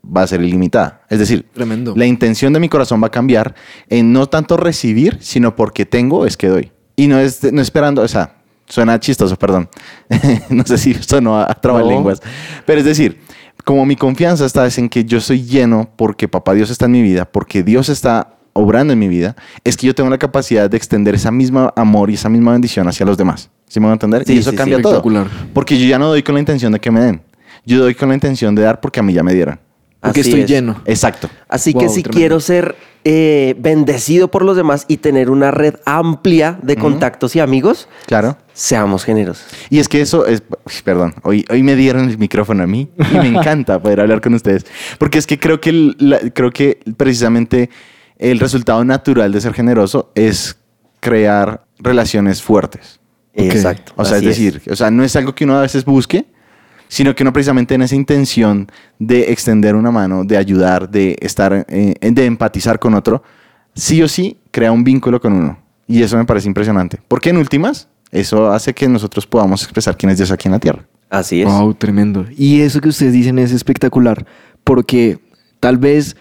va 0.05 0.23
a 0.23 0.27
ser 0.27 0.43
ilimitada. 0.43 1.03
Es 1.09 1.19
decir, 1.19 1.47
Tremendo. 1.53 1.95
la 1.97 2.07
intención 2.07 2.53
de 2.53 2.61
mi 2.61 2.69
corazón 2.69 3.03
va 3.03 3.07
a 3.07 3.11
cambiar 3.11 3.55
en 3.89 4.13
no 4.13 4.29
tanto 4.29 4.57
recibir, 4.57 5.19
sino 5.21 5.55
porque 5.55 5.87
tengo 5.87 6.27
es 6.27 6.37
que 6.37 6.49
doy. 6.49 6.73
Y 6.97 7.07
no 7.07 7.19
es 7.19 7.53
no 7.53 7.63
esperando, 7.63 8.03
o 8.03 8.09
sea, 8.09 8.37
suena 8.67 8.99
chistoso, 8.99 9.37
perdón. 9.39 9.69
no 10.51 10.65
sé 10.65 10.79
si 10.79 10.95
sonó 10.95 11.39
a, 11.39 11.51
a 11.51 11.55
trabalenguas. 11.55 12.21
Pero 12.67 12.81
es 12.81 12.85
decir, 12.85 13.21
como 13.65 13.87
mi 13.87 13.97
confianza 13.97 14.45
está 14.45 14.67
es 14.67 14.79
en 14.79 14.89
que 14.89 15.05
yo 15.05 15.21
soy 15.21 15.45
lleno 15.45 15.91
porque 15.97 16.29
papá 16.29 16.55
Dios 16.55 16.71
está 16.71 16.87
en 16.87 16.93
mi 16.93 17.03
vida, 17.03 17.25
porque 17.25 17.63
Dios 17.63 17.89
está 17.89 18.37
obrando 18.55 18.93
en 18.93 18.99
mi 18.99 19.09
vida, 19.09 19.37
es 19.65 19.77
que 19.77 19.87
yo 19.87 19.95
tengo 19.95 20.11
la 20.11 20.19
capacidad 20.19 20.69
de 20.69 20.77
extender 20.77 21.15
esa 21.15 21.31
misma 21.31 21.73
amor 21.77 22.11
y 22.11 22.15
esa 22.15 22.29
misma 22.29 22.53
bendición 22.53 22.87
hacia 22.89 23.07
los 23.07 23.17
demás. 23.17 23.51
¿Sí 23.69 23.81
me 23.81 23.87
van 23.87 23.93
a 23.93 23.95
entender? 23.95 24.25
Sí, 24.27 24.35
y 24.35 24.39
eso 24.39 24.51
sí, 24.51 24.57
sí. 24.57 24.59
cambia 24.59 24.83
todo. 24.83 25.03
Porque 25.55 25.79
yo 25.79 25.87
ya 25.87 25.99
no 25.99 26.09
doy 26.09 26.23
con 26.23 26.35
la 26.35 26.41
intención 26.41 26.73
de 26.73 26.81
que 26.81 26.91
me 26.91 27.01
den. 27.01 27.23
Yo 27.65 27.79
doy 27.81 27.95
con 27.95 28.09
la 28.09 28.15
intención 28.15 28.55
de 28.55 28.63
dar 28.63 28.81
porque 28.81 29.01
a 29.01 29.03
mí 29.03 29.13
ya 29.15 29.23
me 29.23 29.33
dieron. 29.33 29.59
Porque 30.01 30.21
Así 30.21 30.31
estoy 30.31 30.43
es. 30.43 30.51
lleno. 30.51 30.83
Exacto. 30.85 31.31
Así 31.49 31.73
que 31.73 31.89
si 31.89 32.03
tremendo. 32.03 32.11
quiero 32.19 32.41
ser 32.41 32.75
eh, 33.05 33.55
bendecido 33.61 34.33
por 34.33 34.45
los 34.45 34.57
demás 34.57 34.85
y 34.89 34.97
tener 34.97 35.31
una 35.31 35.53
red 35.53 35.77
amplia 35.87 36.59
de 36.63 36.75
contactos 36.77 37.37
y 37.37 37.41
amigos, 37.41 37.89
Claro. 38.07 38.37
seamos 38.53 39.05
generosos. 39.05 39.47
Y 39.71 39.79
es 39.79 39.89
que 39.89 40.01
eso 40.01 40.27
es, 40.27 40.43
perdón, 40.85 41.15
hoy, 41.23 41.45
hoy 41.51 41.63
me 41.63 41.77
dieron 41.77 42.11
el 42.11 42.19
micrófono 42.19 42.65
a 42.65 42.67
mí 42.67 42.91
y 43.13 43.17
me 43.19 43.29
encanta 43.39 43.81
poder 43.81 44.01
hablar 44.01 44.21
con 44.21 44.35
ustedes. 44.35 44.67
Porque 44.99 45.19
es 45.19 45.27
que 45.29 45.39
creo 45.39 45.61
que, 45.61 45.95
la- 45.99 46.19
creo 46.35 46.51
que 46.51 46.81
precisamente 46.97 47.71
el 48.23 48.39
resultado 48.39 48.85
natural 48.85 49.33
de 49.33 49.41
ser 49.41 49.53
generoso 49.53 50.13
es 50.15 50.57
crear 51.01 51.65
relaciones 51.79 52.41
fuertes. 52.41 53.01
Exacto. 53.35 53.93
O 53.97 54.05
sea, 54.05 54.19
es 54.19 54.25
decir, 54.25 54.63
o 54.71 54.77
sea, 54.77 54.93
no 54.93 55.03
es 55.03 55.17
algo 55.17 55.35
que 55.35 55.45
uno 55.45 55.59
a 55.59 55.63
veces 55.63 55.85
busque, 55.85 56.27
sino 56.87 57.17
que 57.17 57.25
uno 57.25 57.33
precisamente 57.33 57.75
en 57.75 57.83
esa 57.83 57.97
intención 57.97 58.71
de 59.01 59.33
extender 59.33 59.75
una 59.75 59.91
mano, 59.91 60.25
de 60.25 60.37
ayudar, 60.37 60.89
de 60.89 61.17
estar, 61.21 61.67
eh, 61.69 61.95
de 62.01 62.25
empatizar 62.25 62.79
con 62.79 62.95
otro, 62.95 63.25
sí 63.75 64.01
o 64.03 64.09
sí 64.09 64.39
crea 64.53 64.71
un 64.71 64.85
vínculo 64.85 65.21
con 65.21 65.33
uno. 65.33 65.59
Y 65.89 66.03
eso 66.03 66.17
me 66.17 66.25
parece 66.25 66.47
impresionante. 66.47 67.01
Porque 67.09 67.31
en 67.31 67.39
últimas, 67.39 67.89
eso 68.13 68.53
hace 68.53 68.73
que 68.73 68.89
nosotros 68.89 69.27
podamos 69.27 69.65
expresar 69.65 69.97
quién 69.97 70.11
es 70.11 70.19
Dios 70.19 70.31
aquí 70.31 70.47
en 70.47 70.53
la 70.53 70.61
tierra. 70.61 70.87
Así 71.11 71.43
es. 71.43 71.49
Wow, 71.49 71.75
tremendo. 71.75 72.25
Y 72.37 72.61
eso 72.61 72.81
que 72.81 72.91
ustedes 72.91 73.13
dicen 73.13 73.41
es 73.41 73.51
espectacular, 73.51 74.25
porque 74.63 75.19
tal 75.59 75.77
vez 75.77 76.17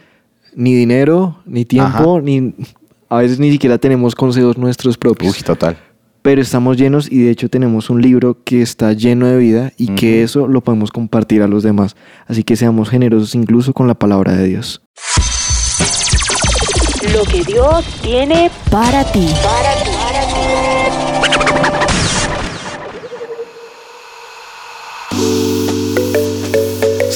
ni 0.55 0.73
dinero, 0.73 1.37
ni 1.45 1.65
tiempo, 1.65 2.15
Ajá. 2.17 2.21
ni 2.23 2.53
a 3.09 3.17
veces 3.17 3.39
ni 3.39 3.51
siquiera 3.51 3.77
tenemos 3.77 4.15
consejos 4.15 4.57
nuestros 4.57 4.97
propios. 4.97 5.35
Uy, 5.35 5.43
total. 5.43 5.77
pero 6.21 6.41
estamos 6.41 6.77
llenos 6.77 7.11
y 7.11 7.23
de 7.23 7.31
hecho 7.31 7.49
tenemos 7.49 7.89
un 7.89 8.01
libro 8.01 8.37
que 8.43 8.61
está 8.61 8.93
lleno 8.93 9.25
de 9.25 9.37
vida 9.37 9.73
y 9.77 9.87
que 9.95 10.21
eso 10.23 10.47
lo 10.47 10.61
podemos 10.61 10.91
compartir 10.91 11.41
a 11.41 11.47
los 11.47 11.63
demás. 11.63 11.95
Así 12.27 12.43
que 12.43 12.55
seamos 12.55 12.89
generosos 12.89 13.33
incluso 13.35 13.73
con 13.73 13.87
la 13.87 13.95
palabra 13.95 14.33
de 14.33 14.47
Dios. 14.47 14.81
Lo 17.13 17.23
que 17.23 17.43
Dios 17.43 17.83
tiene 18.03 18.51
para 18.69 19.03
ti. 19.11 19.27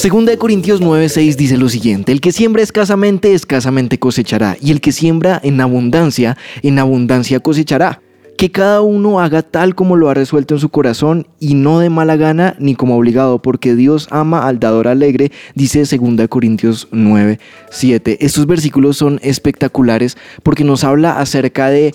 Segunda 0.06 0.30
de 0.30 0.38
Corintios 0.38 0.80
9:6 0.80 1.36
dice 1.36 1.56
lo 1.56 1.68
siguiente, 1.68 2.12
el 2.12 2.20
que 2.20 2.30
siembra 2.30 2.62
escasamente, 2.62 3.34
escasamente 3.34 3.98
cosechará, 3.98 4.56
y 4.60 4.70
el 4.70 4.80
que 4.80 4.92
siembra 4.92 5.40
en 5.42 5.60
abundancia, 5.60 6.36
en 6.62 6.78
abundancia 6.78 7.40
cosechará. 7.40 8.00
Que 8.38 8.52
cada 8.52 8.82
uno 8.82 9.18
haga 9.18 9.42
tal 9.42 9.74
como 9.74 9.96
lo 9.96 10.08
ha 10.08 10.14
resuelto 10.14 10.54
en 10.54 10.60
su 10.60 10.68
corazón 10.68 11.26
y 11.40 11.54
no 11.54 11.80
de 11.80 11.90
mala 11.90 12.14
gana 12.14 12.54
ni 12.60 12.76
como 12.76 12.96
obligado, 12.96 13.42
porque 13.42 13.74
Dios 13.74 14.06
ama 14.12 14.46
al 14.46 14.60
dador 14.60 14.86
alegre, 14.86 15.32
dice 15.56 15.80
2 15.80 16.28
Corintios 16.28 16.86
9, 16.92 17.40
7. 17.70 18.18
Estos 18.20 18.46
versículos 18.46 18.96
son 18.96 19.18
espectaculares 19.24 20.16
porque 20.44 20.62
nos 20.62 20.84
habla 20.84 21.18
acerca 21.18 21.68
de 21.68 21.92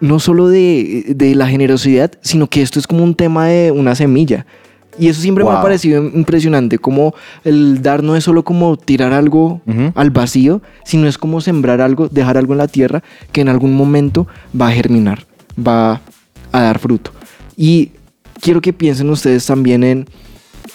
no 0.00 0.18
solo 0.18 0.48
de, 0.48 1.12
de 1.14 1.34
la 1.34 1.46
generosidad, 1.46 2.12
sino 2.22 2.46
que 2.46 2.62
esto 2.62 2.78
es 2.78 2.86
como 2.86 3.04
un 3.04 3.14
tema 3.14 3.48
de 3.48 3.70
una 3.70 3.94
semilla. 3.94 4.46
Y 4.98 5.08
eso 5.08 5.20
siempre 5.22 5.44
me 5.44 5.50
ha 5.50 5.54
Wow. 5.54 5.62
parecido 5.62 6.02
impresionante, 6.04 6.78
como 6.78 7.14
el 7.44 7.80
dar 7.82 8.02
no 8.02 8.16
es 8.16 8.24
solo 8.24 8.42
como 8.44 8.76
tirar 8.76 9.12
algo 9.12 9.60
Ujú. 9.66 9.92
al 9.94 10.10
vacío, 10.10 10.60
sino 10.84 11.06
es 11.06 11.16
como 11.16 11.40
sembrar 11.40 11.80
algo, 11.80 12.08
dejar 12.08 12.36
algo 12.36 12.52
en 12.54 12.58
la 12.58 12.68
tierra 12.68 13.02
que 13.32 13.40
en 13.40 13.48
algún 13.48 13.74
momento 13.74 14.26
va 14.58 14.68
a 14.68 14.72
germinar, 14.72 15.24
va 15.56 16.00
a 16.52 16.60
dar 16.62 16.78
fruto. 16.78 17.12
Y 17.56 17.90
quiero 18.40 18.60
que 18.60 18.72
piensen 18.72 19.08
ustedes 19.10 19.46
también 19.46 19.84
en, 19.84 20.06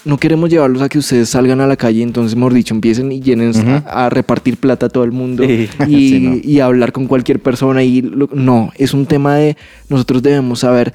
no 0.06 0.18
queremos 0.18 0.50
llevarlos 0.50 0.82
a 0.82 0.90
que 0.90 0.98
ustedes 1.00 1.30
salgan 1.30 1.62
a 1.62 1.68
la 1.68 1.76
calle, 1.76 2.02
entonces, 2.02 2.36
mejor 2.36 2.54
dicho, 2.54 2.74
empiecen 2.74 3.12
y 3.12 3.22
llenen 3.22 3.50
Ujú. 3.50 3.70
a, 3.88 4.06
a 4.06 4.10
repartir 4.10 4.58
plata 4.58 4.86
a 4.86 4.90
todo 4.90 5.04
el 5.04 5.12
mundo 5.12 5.44
Sí. 5.44 5.68
y, 5.88 6.10
Sí, 6.10 6.20
no. 6.20 6.36
y 6.42 6.60
hablar 6.62 6.92
con 6.94 7.08
cualquier 7.08 7.42
persona. 7.42 7.84
Y 7.84 8.02
lo- 8.02 8.30
no, 8.34 8.72
es 8.76 8.94
un 8.94 9.06
tema 9.08 9.36
de 9.36 9.58
nosotros 9.90 10.24
debemos 10.24 10.60
saber 10.60 10.94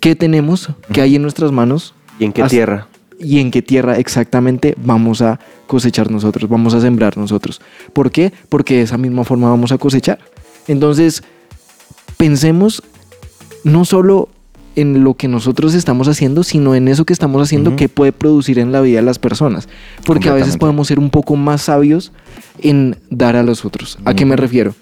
qué 0.00 0.14
tenemos, 0.16 0.68
qué 0.92 1.00
hay 1.00 1.16
en 1.16 1.22
nuestras 1.22 1.52
manos 1.52 1.93
¿Y 2.18 2.24
en 2.24 2.32
qué 2.32 2.42
Hasta- 2.42 2.50
tierra? 2.56 2.88
y 3.18 3.38
en 3.38 3.50
qué 3.52 3.62
tierra 3.62 3.96
exactamente 3.96 4.74
vamos 4.84 5.22
a 5.22 5.38
cosechar 5.68 6.10
nosotros, 6.10 6.50
vamos 6.50 6.74
a 6.74 6.80
sembrar 6.80 7.16
nosotros. 7.16 7.60
¿Por 7.92 8.10
qué? 8.10 8.32
Porque 8.48 8.74
de 8.76 8.82
esa 8.82 8.98
misma 8.98 9.24
forma 9.24 9.48
vamos 9.48 9.70
a 9.72 9.78
cosechar. 9.78 10.18
Entonces, 10.66 11.22
pensemos 12.16 12.82
no 13.62 13.84
solo 13.84 14.28
en 14.76 15.04
lo 15.04 15.14
que 15.14 15.28
nosotros 15.28 15.74
estamos 15.74 16.08
haciendo, 16.08 16.42
sino 16.42 16.74
en 16.74 16.88
eso 16.88 17.04
que 17.04 17.12
estamos 17.12 17.40
haciendo 17.40 17.76
que 17.76 17.88
puede 17.88 18.10
producir 18.12 18.58
en 18.58 18.72
la 18.72 18.80
vida 18.80 18.96
de 18.98 19.06
las 19.06 19.20
personas. 19.20 19.68
Porque 20.04 20.28
a 20.28 20.34
veces 20.34 20.56
podemos 20.56 20.88
ser 20.88 20.98
un 20.98 21.10
poco 21.10 21.36
más 21.36 21.62
sabios 21.62 22.12
en 22.60 22.96
dar 23.10 23.36
a 23.36 23.44
los 23.44 23.64
otros. 23.64 23.98
¿A 24.04 24.14
qué 24.14 24.24
me 24.24 24.34
refiero? 24.36 24.74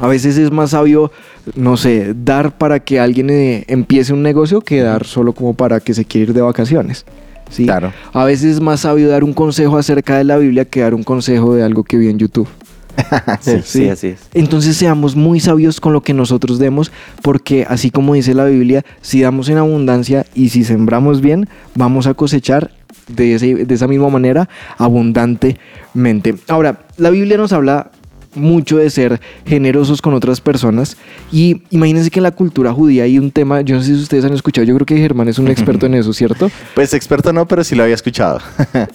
A 0.00 0.08
veces 0.08 0.36
es 0.36 0.50
más 0.50 0.70
sabio, 0.70 1.12
no 1.56 1.76
sé, 1.76 2.14
dar 2.24 2.56
para 2.58 2.80
que 2.80 3.00
alguien 3.00 3.30
eh, 3.30 3.64
empiece 3.68 4.12
un 4.12 4.22
negocio 4.22 4.60
que 4.60 4.80
dar 4.82 5.04
solo 5.06 5.32
como 5.32 5.54
para 5.54 5.80
que 5.80 5.94
se 5.94 6.04
quiera 6.04 6.30
ir 6.30 6.34
de 6.34 6.40
vacaciones. 6.42 7.04
¿sí? 7.50 7.64
Claro. 7.64 7.92
A 8.12 8.24
veces 8.24 8.52
es 8.56 8.60
más 8.60 8.80
sabio 8.80 9.08
dar 9.08 9.24
un 9.24 9.32
consejo 9.34 9.78
acerca 9.78 10.16
de 10.18 10.24
la 10.24 10.36
Biblia 10.36 10.64
que 10.64 10.80
dar 10.80 10.94
un 10.94 11.02
consejo 11.02 11.54
de 11.54 11.62
algo 11.62 11.84
que 11.84 11.96
vi 11.96 12.08
en 12.08 12.18
YouTube. 12.18 12.48
Sí, 13.40 13.58
sí. 13.64 13.88
así 13.88 14.08
es. 14.08 14.20
Entonces 14.34 14.76
seamos 14.76 15.14
muy 15.14 15.38
sabios 15.38 15.80
con 15.80 15.92
lo 15.92 16.00
que 16.02 16.12
nosotros 16.14 16.58
demos, 16.58 16.90
porque 17.22 17.64
así 17.68 17.90
como 17.92 18.14
dice 18.14 18.34
la 18.34 18.44
Biblia, 18.46 18.84
si 19.02 19.22
damos 19.22 19.48
en 19.48 19.58
abundancia 19.58 20.26
y 20.34 20.48
si 20.48 20.64
sembramos 20.64 21.20
bien, 21.20 21.48
vamos 21.76 22.08
a 22.08 22.14
cosechar 22.14 22.72
de, 23.06 23.34
ese- 23.36 23.64
de 23.66 23.72
esa 23.74 23.86
misma 23.86 24.08
manera 24.08 24.48
abundantemente. 24.78 26.34
Ahora, 26.48 26.80
la 26.96 27.10
Biblia 27.10 27.36
nos 27.36 27.52
habla 27.52 27.90
mucho 28.34 28.78
de 28.78 28.90
ser 28.90 29.20
generosos 29.46 30.02
con 30.02 30.14
otras 30.14 30.40
personas 30.40 30.96
y 31.32 31.62
imagínense 31.70 32.10
que 32.10 32.18
en 32.18 32.24
la 32.24 32.30
cultura 32.30 32.72
judía 32.72 33.04
hay 33.04 33.18
un 33.18 33.30
tema, 33.30 33.60
yo 33.60 33.76
no 33.76 33.82
sé 33.82 33.94
si 33.94 34.02
ustedes 34.02 34.24
han 34.24 34.32
escuchado, 34.32 34.66
yo 34.66 34.74
creo 34.74 34.86
que 34.86 34.96
Germán 34.96 35.28
es 35.28 35.38
un 35.38 35.48
experto 35.48 35.86
en 35.86 35.94
eso, 35.94 36.12
¿cierto? 36.12 36.50
Pues 36.74 36.94
experto 36.94 37.32
no, 37.32 37.46
pero 37.46 37.64
sí 37.64 37.74
lo 37.74 37.82
había 37.82 37.94
escuchado. 37.94 38.40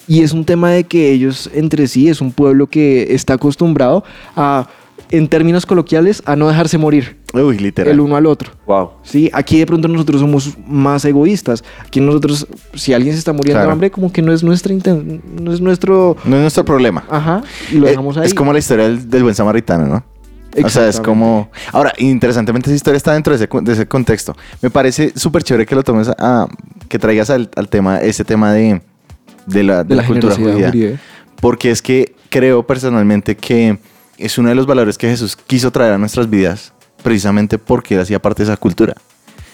Y 0.06 0.22
es 0.22 0.32
un 0.32 0.44
tema 0.44 0.70
de 0.70 0.84
que 0.84 1.12
ellos 1.12 1.50
entre 1.54 1.86
sí 1.88 2.08
es 2.08 2.20
un 2.20 2.32
pueblo 2.32 2.66
que 2.66 3.14
está 3.14 3.34
acostumbrado 3.34 4.04
a, 4.36 4.68
en 5.10 5.28
términos 5.28 5.66
coloquiales, 5.66 6.22
a 6.26 6.34
no 6.34 6.48
dejarse 6.48 6.76
morir 6.78 7.18
Uy, 7.34 7.58
literal. 7.58 7.92
el 7.92 8.00
uno 8.00 8.16
al 8.16 8.26
otro. 8.26 8.52
Wow. 8.66 8.90
Sí, 9.02 9.30
aquí 9.32 9.58
de 9.58 9.66
pronto 9.66 9.86
nosotros 9.86 10.20
somos 10.20 10.56
más 10.66 11.04
egoístas. 11.04 11.62
Aquí 11.86 12.00
nosotros, 12.00 12.46
si 12.74 12.92
alguien 12.94 13.12
se 13.12 13.18
está 13.18 13.32
muriendo 13.32 13.58
Claro. 13.58 13.68
de 13.68 13.72
hambre, 13.72 13.90
como 13.90 14.12
que 14.12 14.22
no 14.22 14.32
es 14.32 14.42
nuestra 14.42 14.72
inten- 14.74 15.20
no 15.40 15.52
es 15.52 15.60
nuestro, 15.60 16.16
No 16.24 16.36
es 16.36 16.42
nuestro 16.42 16.64
problema. 16.64 17.04
ajá, 17.08 17.42
y 17.70 17.76
lo 17.76 17.86
Eh, 17.86 17.90
dejamos 17.90 18.16
ahí. 18.16 18.26
Es 18.26 18.34
como 18.34 18.52
la 18.52 18.58
historia 18.58 18.84
del, 18.86 19.08
del 19.08 19.22
buen 19.22 19.34
samaritano, 19.34 19.86
¿no? 19.86 20.04
O 20.64 20.68
sea, 20.68 20.88
es 20.88 21.00
como... 21.00 21.50
Ahora, 21.72 21.92
interesantemente 21.98 22.70
esa 22.70 22.76
historia 22.76 22.96
está 22.96 23.12
dentro 23.12 23.36
de 23.36 23.44
ese, 23.44 23.48
de 23.62 23.72
ese 23.72 23.86
contexto. 23.88 24.36
Me 24.62 24.70
parece 24.70 25.12
súper 25.16 25.42
chévere 25.42 25.66
que 25.66 25.74
lo 25.74 25.82
tomes 25.82 26.08
a... 26.08 26.46
que 26.88 26.98
traigas 27.00 27.28
al, 27.30 27.50
al 27.56 27.68
tema, 27.68 27.98
ese 27.98 28.24
tema 28.24 28.52
de, 28.52 28.80
de 29.46 29.62
la, 29.64 29.78
de 29.82 29.88
de 29.88 29.94
la 29.96 30.02
la 30.02 30.08
cultura 30.08 30.36
judía. 30.36 30.72
Porque 31.40 31.72
es 31.72 31.82
que 31.82 32.14
creo 32.30 32.64
personalmente 32.64 33.36
que 33.36 33.78
es 34.18 34.38
uno 34.38 34.48
de 34.48 34.54
los 34.54 34.66
valores 34.66 34.98
que 34.98 35.08
Jesús 35.08 35.36
quiso 35.36 35.70
traer 35.70 35.92
a 35.92 35.98
nuestras 35.98 36.28
vidas 36.28 36.72
precisamente 37.02 37.58
porque 37.58 37.94
él 37.94 38.00
hacía 38.00 38.20
parte 38.20 38.44
de 38.44 38.50
esa 38.50 38.56
cultura. 38.56 38.94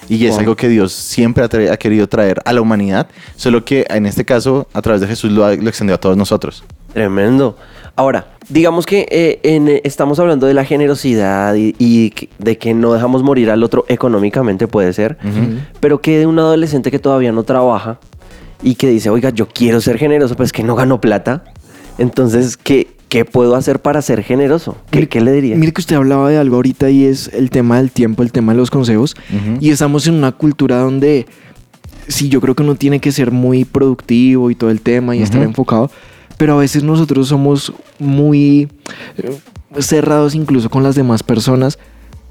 Y 0.09 0.27
es 0.27 0.37
algo 0.39 0.57
que 0.57 0.69
Dios 0.69 0.93
siempre 0.93 1.45
ha, 1.45 1.77
querido 1.77 2.09
traer 2.09 2.43
a 2.45 2.53
la 2.53 2.61
humanidad, 2.61 3.07
solo 3.37 3.65
que 3.65 3.87
en 3.89 4.07
este 4.07 4.25
caso, 4.25 4.67
a 4.73 4.83
través 4.83 5.01
de 5.01 5.07
Jesús, 5.07 5.31
lo, 5.31 5.49
extendió 5.49 5.95
a 5.95 5.99
todos 5.99 6.17
nosotros. 6.17 6.65
Tremendo. 6.93 7.57
Ahora, 7.95 8.27
digamos 8.49 8.87
que 8.87 9.07
eh, 9.09 9.39
en, 9.45 9.69
eh, 9.69 9.83
estamos 9.85 10.19
hablando 10.19 10.49
de 10.49 10.55
la 10.55 10.65
generosidad 10.65 11.55
y, 11.57 12.13
de 12.39 12.59
que 12.59 12.75
no 12.75 12.93
dejamos 12.93 13.23
morir 13.23 13.51
al 13.51 13.63
otro 13.63 13.85
económicamente, 13.87 14.67
puede 14.67 14.93
ser, 14.93 15.17
pero 15.79 16.01
que 16.01 16.19
de 16.19 16.27
un 16.27 16.41
adolescente 16.41 16.91
que 16.91 16.99
todavía 16.99 17.31
no 17.31 17.45
trabaja 17.45 18.01
y 18.63 18.75
que 18.75 18.89
dice, 18.89 19.11
oiga, 19.11 19.31
yo 19.31 19.47
quiero 19.47 19.81
ser 19.81 19.97
generoso, 19.97 20.35
pero 20.35 20.45
es 20.45 20.53
que 20.53 20.65
no 20.65 20.75
gano 20.75 21.01
plata. 21.01 21.45
Entonces, 21.99 22.57
¿qué, 22.57 22.97
qué 23.11 23.27
puedo 23.27 23.55
hacer 23.57 23.81
para 23.83 24.01
ser 24.01 24.23
generoso? 24.23 24.79
¿Qué, 24.91 25.01
Mire- 25.01 25.09
qué 25.11 25.21
le 25.21 25.33
diría? 25.33 25.57
Mire 25.57 25.73
que 25.73 25.81
usted 25.83 25.97
hablaba 25.97 26.31
de 26.31 26.39
algo 26.39 26.57
ahorita 26.57 26.89
y 26.89 27.05
es 27.05 27.29
el 27.35 27.51
tema 27.51 27.77
del 27.77 27.91
tiempo, 27.91 28.23
el 28.23 28.33
tema 28.33 28.53
de 28.53 28.59
los 28.59 28.71
consejos. 28.71 29.15
Ujú. 29.29 29.59
Y 29.61 29.69
estamos 29.71 30.07
en 30.07 30.15
una 30.15 30.33
cultura 30.33 30.79
donde 30.79 31.27
sí, 32.09 32.29
yo 32.31 32.41
creo 32.41 32.55
que 32.55 32.63
uno 32.63 32.77
tiene 32.77 33.01
que 33.01 33.13
ser 33.13 33.31
muy 33.33 33.65
productivo 33.67 34.51
y 34.51 34.55
todo 34.55 34.71
el 34.71 34.81
tema 34.81 35.15
y 35.15 35.23
estar 35.23 35.41
Ujú. 35.41 35.51
enfocado. 35.51 35.91
Pero 36.39 36.55
a 36.55 36.57
veces 36.57 36.83
nosotros 36.83 37.29
somos 37.29 37.73
muy 37.99 38.69
eh, 39.19 39.37
cerrados 39.81 40.35
incluso 40.35 40.71
con 40.71 40.83
las 40.83 40.95
demás 40.95 41.23
personas 41.23 41.79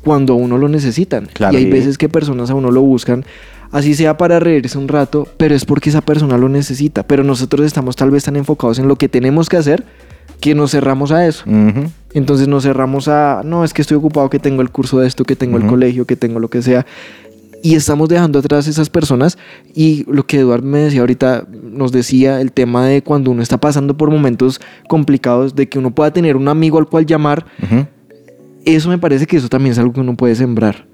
cuando 0.04 0.34
a 0.34 0.36
uno 0.38 0.58
lo 0.58 0.68
necesitan. 0.70 1.28
Claro. 1.34 1.54
y 1.54 1.58
hay 1.58 1.70
veces 1.70 1.98
que 1.98 2.10
personas 2.10 2.50
a 2.50 2.56
uno 2.56 2.72
lo 2.72 2.82
buscan, 2.82 3.26
así 3.72 3.94
sea 3.94 4.18
para 4.18 4.39
reírse 4.39 4.78
un 4.78 4.88
rato, 4.88 5.28
pero 5.38 5.54
es 5.54 5.65
porque 5.65 5.89
esa 5.89 6.02
persona 6.02 6.38
lo 6.38 6.48
necesita. 6.50 7.04
Pero 7.04 7.24
nosotros 7.24 7.65
estamos 7.68 7.96
tal 7.98 8.10
vez 8.10 8.24
tan 8.24 8.38
enfocados 8.38 8.80
en 8.80 8.88
lo 8.88 8.96
que 8.96 9.10
tenemos 9.10 9.50
que 9.50 9.58
hacer 9.58 9.86
que 10.39 10.56
nos 10.56 10.71
cerramos 10.71 11.12
a 11.12 11.28
eso. 11.28 11.43
Entonces 12.13 12.47
nos 12.47 12.63
cerramos 12.63 13.08
a, 13.08 13.41
no, 13.43 13.63
es 13.63 13.73
que 13.73 13.82
estoy 13.82 13.97
ocupado, 13.97 14.30
que 14.30 14.39
tengo 14.39 14.62
el 14.62 14.71
curso 14.71 14.99
de 14.99 15.08
esto, 15.08 15.25
que 15.25 15.36
tengo 15.36 15.58
el 15.58 15.67
colegio, 15.67 16.06
que 16.06 16.15
tengo 16.15 16.39
lo 16.39 16.49
que 16.49 16.62
sea. 16.62 16.86
Y 17.62 17.75
estamos 17.75 18.08
dejando 18.08 18.39
atrás 18.39 18.67
esas 18.67 18.89
personas. 18.89 19.38
Y 19.75 20.06
lo 20.12 20.25
que 20.25 20.39
Eduard 20.39 20.63
me 20.63 20.80
decía 20.80 21.02
ahorita, 21.02 21.45
nos 21.52 21.91
decía 21.91 22.41
el 22.41 22.52
tema 22.52 22.86
de 22.86 23.04
cuando 23.04 23.32
uno 23.32 23.41
está 23.41 23.58
pasando 23.58 23.97
por 23.97 24.10
momentos 24.10 24.62
complicados, 24.88 25.56
de 25.56 25.67
que 25.67 25.78
uno 25.78 25.91
pueda 25.91 26.12
tener 26.12 26.38
un 26.38 26.47
amigo 26.47 26.80
al 26.80 26.88
cual 26.88 27.06
llamar. 27.06 27.45
Eso 28.65 28.89
me 28.89 28.97
parece 28.97 29.28
que 29.28 29.38
eso 29.38 29.49
también 29.49 29.73
es 29.73 29.80
algo 29.80 29.93
que 29.93 29.99
uno 29.99 30.15
puede 30.15 30.36
sembrar. 30.36 30.88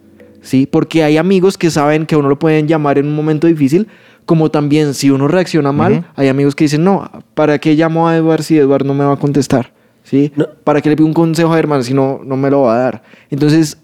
¿Sí? 0.46 0.68
Porque 0.68 1.04
hay 1.04 1.18
amigos 1.18 1.58
que 1.58 1.72
saben 1.72 2.06
que 2.06 2.14
a 2.14 2.20
uno 2.20 2.30
lo 2.30 2.38
pueden 2.38 2.68
llamar 2.68 3.00
en 3.00 3.08
un 3.08 3.16
momento 3.16 3.48
difícil, 3.48 3.88
como 4.28 4.52
también 4.52 4.94
si 4.94 5.10
uno 5.10 5.28
reacciona 5.28 5.72
mal, 5.72 6.06
hay 6.16 6.28
amigos 6.28 6.54
que 6.54 6.66
dicen, 6.66 6.84
no, 6.84 7.10
¿para 7.34 7.58
qué 7.58 7.74
llamo 7.74 8.08
a 8.08 8.16
Eduard 8.16 8.44
si 8.44 8.56
Eduard 8.56 8.86
no 8.86 8.94
me 8.94 9.04
va 9.04 9.14
a 9.14 9.18
contestar? 9.18 9.74
¿Sí? 10.04 10.32
No. 10.36 10.48
¿Para 10.64 10.82
qué 10.82 10.90
le 10.90 10.96
pido 10.96 11.08
un 11.08 11.16
consejo 11.16 11.52
a 11.52 11.58
Herman 11.58 11.84
si 11.84 11.96
no, 11.96 12.22
no 12.24 12.38
me 12.38 12.52
lo 12.52 12.62
va 12.62 12.76
a 12.76 12.78
dar? 12.78 13.04
Entonces, 13.32 13.80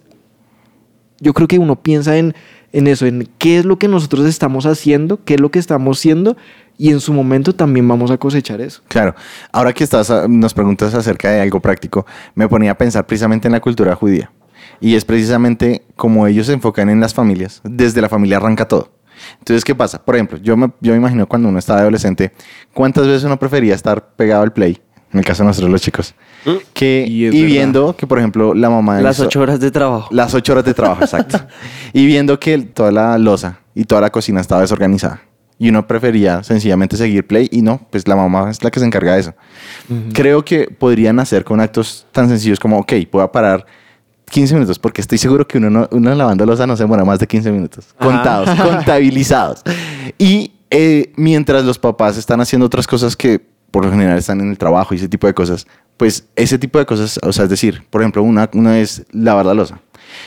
yo 1.20 1.34
creo 1.34 1.48
que 1.48 1.58
uno 1.58 1.82
piensa 1.82 2.16
en, 2.20 2.36
en 2.74 2.86
eso, 2.86 3.08
en 3.08 3.28
qué 3.40 3.58
es 3.58 3.66
lo 3.66 3.80
que 3.80 3.88
nosotros 3.88 4.28
estamos 4.28 4.68
haciendo, 4.68 5.20
qué 5.26 5.34
es 5.34 5.42
lo 5.42 5.50
que 5.50 5.58
estamos 5.58 5.98
siendo, 5.98 6.38
y 6.78 6.92
en 6.92 7.00
su 7.00 7.12
momento 7.12 7.56
también 7.56 7.88
vamos 7.88 8.12
a 8.12 8.20
cosechar 8.20 8.62
eso. 8.62 8.84
Claro. 8.88 9.16
Ahora 9.52 9.74
que 9.74 9.84
estás, 9.84 10.14
nos 10.30 10.54
preguntas 10.54 10.94
acerca 10.94 11.32
de 11.32 11.42
algo 11.42 11.60
práctico, 11.60 12.06
me 12.36 12.48
ponía 12.48 12.70
a 12.70 12.78
pensar 12.78 13.08
precisamente 13.08 13.48
en 13.48 13.54
la 13.54 13.62
cultura 13.62 13.96
judía. 13.96 14.32
Y 14.82 14.96
es 14.96 15.06
precisamente 15.06 15.84
como 15.96 16.28
ellos 16.28 16.48
se 16.48 16.54
enfocan 16.54 16.90
en 16.90 17.00
las 17.00 17.14
familias. 17.14 17.62
Desde 17.64 18.02
la 18.02 18.10
familia 18.10 18.38
arranca 18.38 18.68
todo. 18.68 18.92
Entonces, 19.40 19.64
¿qué 19.64 19.76
pasa? 19.76 20.04
Por 20.04 20.16
ejemplo, 20.16 20.40
yo 20.40 20.58
me, 20.58 20.72
yo 20.82 20.92
me 20.94 20.98
imagino 20.98 21.28
cuando 21.28 21.48
uno 21.48 21.60
estaba 21.60 21.82
adolescente, 21.82 22.32
¿cuántas 22.74 23.06
veces 23.06 23.24
uno 23.24 23.38
prefería 23.38 23.76
estar 23.76 24.16
pegado 24.16 24.42
al 24.42 24.52
play 24.52 24.82
en 25.14 25.20
el 25.20 25.26
caso 25.26 25.44
de 25.44 25.48
nosotros 25.48 25.70
los 25.72 25.82
chicos. 25.82 26.16
¿Mm? 26.46 26.52
Que, 26.74 27.06
Y 27.08 27.30
viendo 27.44 27.96
que, 27.96 28.08
por 28.08 28.18
ejemplo, 28.18 28.54
la 28.54 28.70
mamá... 28.70 29.02
Las 29.02 29.18
hizo- 29.18 29.26
ocho 29.26 29.42
horas 29.42 29.60
de 29.60 29.70
trabajo. 29.72 30.08
Las 30.12 30.34
ocho 30.34 30.54
horas 30.54 30.66
de 30.66 30.74
trabajo, 30.74 31.04
exacto. 31.04 31.40
y 31.94 32.06
viendo 32.06 32.40
que 32.40 32.58
toda 32.60 32.92
la 32.92 33.18
losa 33.18 33.60
y 33.76 33.84
toda 33.84 34.02
la 34.02 34.10
cocina 34.10 34.40
estaba 34.42 34.62
desorganizada. 34.62 35.22
Y 35.60 35.70
uno 35.70 35.86
prefería 35.86 36.42
sencillamente 36.44 36.98
seguir 36.98 37.28
play 37.28 37.48
y 37.52 37.62
no, 37.62 37.86
pues 37.92 38.08
la 38.08 38.16
mamá 38.16 38.50
es 38.50 38.64
la 38.64 38.72
que 38.72 38.80
se 38.80 38.86
encarga 38.86 39.14
de 39.14 39.20
eso. 39.20 39.36
Creo 40.12 40.44
que 40.44 40.68
podrían 40.68 41.20
hacer 41.20 41.44
con 41.44 41.60
actos 41.60 42.08
tan 42.12 42.30
sencillos 42.30 42.60
como, 42.60 42.80
ok, 42.80 42.94
voy 43.12 43.22
a 43.22 43.32
parar 43.32 43.66
15 44.32 44.54
minutos, 44.56 44.80
porque 44.80 45.02
estoy 45.02 45.18
seguro 45.18 45.48
que 45.48 45.58
uno, 45.58 45.70
no, 45.70 45.88
uno 45.92 46.16
lavando 46.16 46.46
losa 46.46 46.66
no 46.66 46.76
se 46.76 46.84
demora 46.84 47.06
más 47.06 47.20
de 47.20 47.28
15 47.28 47.52
minutos. 47.52 47.86
Contados, 48.00 48.50
contabilizados. 48.62 49.62
Y 50.18 50.54
eh, 50.70 51.12
mientras 51.16 51.64
los 51.66 51.78
papás 51.78 52.18
están 52.18 52.42
haciendo 52.42 52.66
otras 52.66 52.88
cosas 52.88 53.16
que 53.16 53.40
por 53.72 53.86
lo 53.86 53.92
general 53.92 54.18
están 54.18 54.42
en 54.42 54.50
el 54.50 54.58
trabajo 54.58 54.94
y 54.94 54.98
ese 54.98 55.08
tipo 55.08 55.28
de 55.28 55.34
cosas, 55.34 55.66
pues 55.98 56.26
ese 56.36 56.58
tipo 56.58 56.80
de 56.80 56.86
cosas, 56.86 57.20
o 57.24 57.32
sea, 57.32 57.44
es 57.46 57.50
decir, 57.50 57.84
por 57.90 58.02
ejemplo, 58.02 58.22
una, 58.24 58.50
una 58.54 58.80
es 58.80 59.04
lavar 59.12 59.46
la 59.46 59.54
losa. 59.54 59.80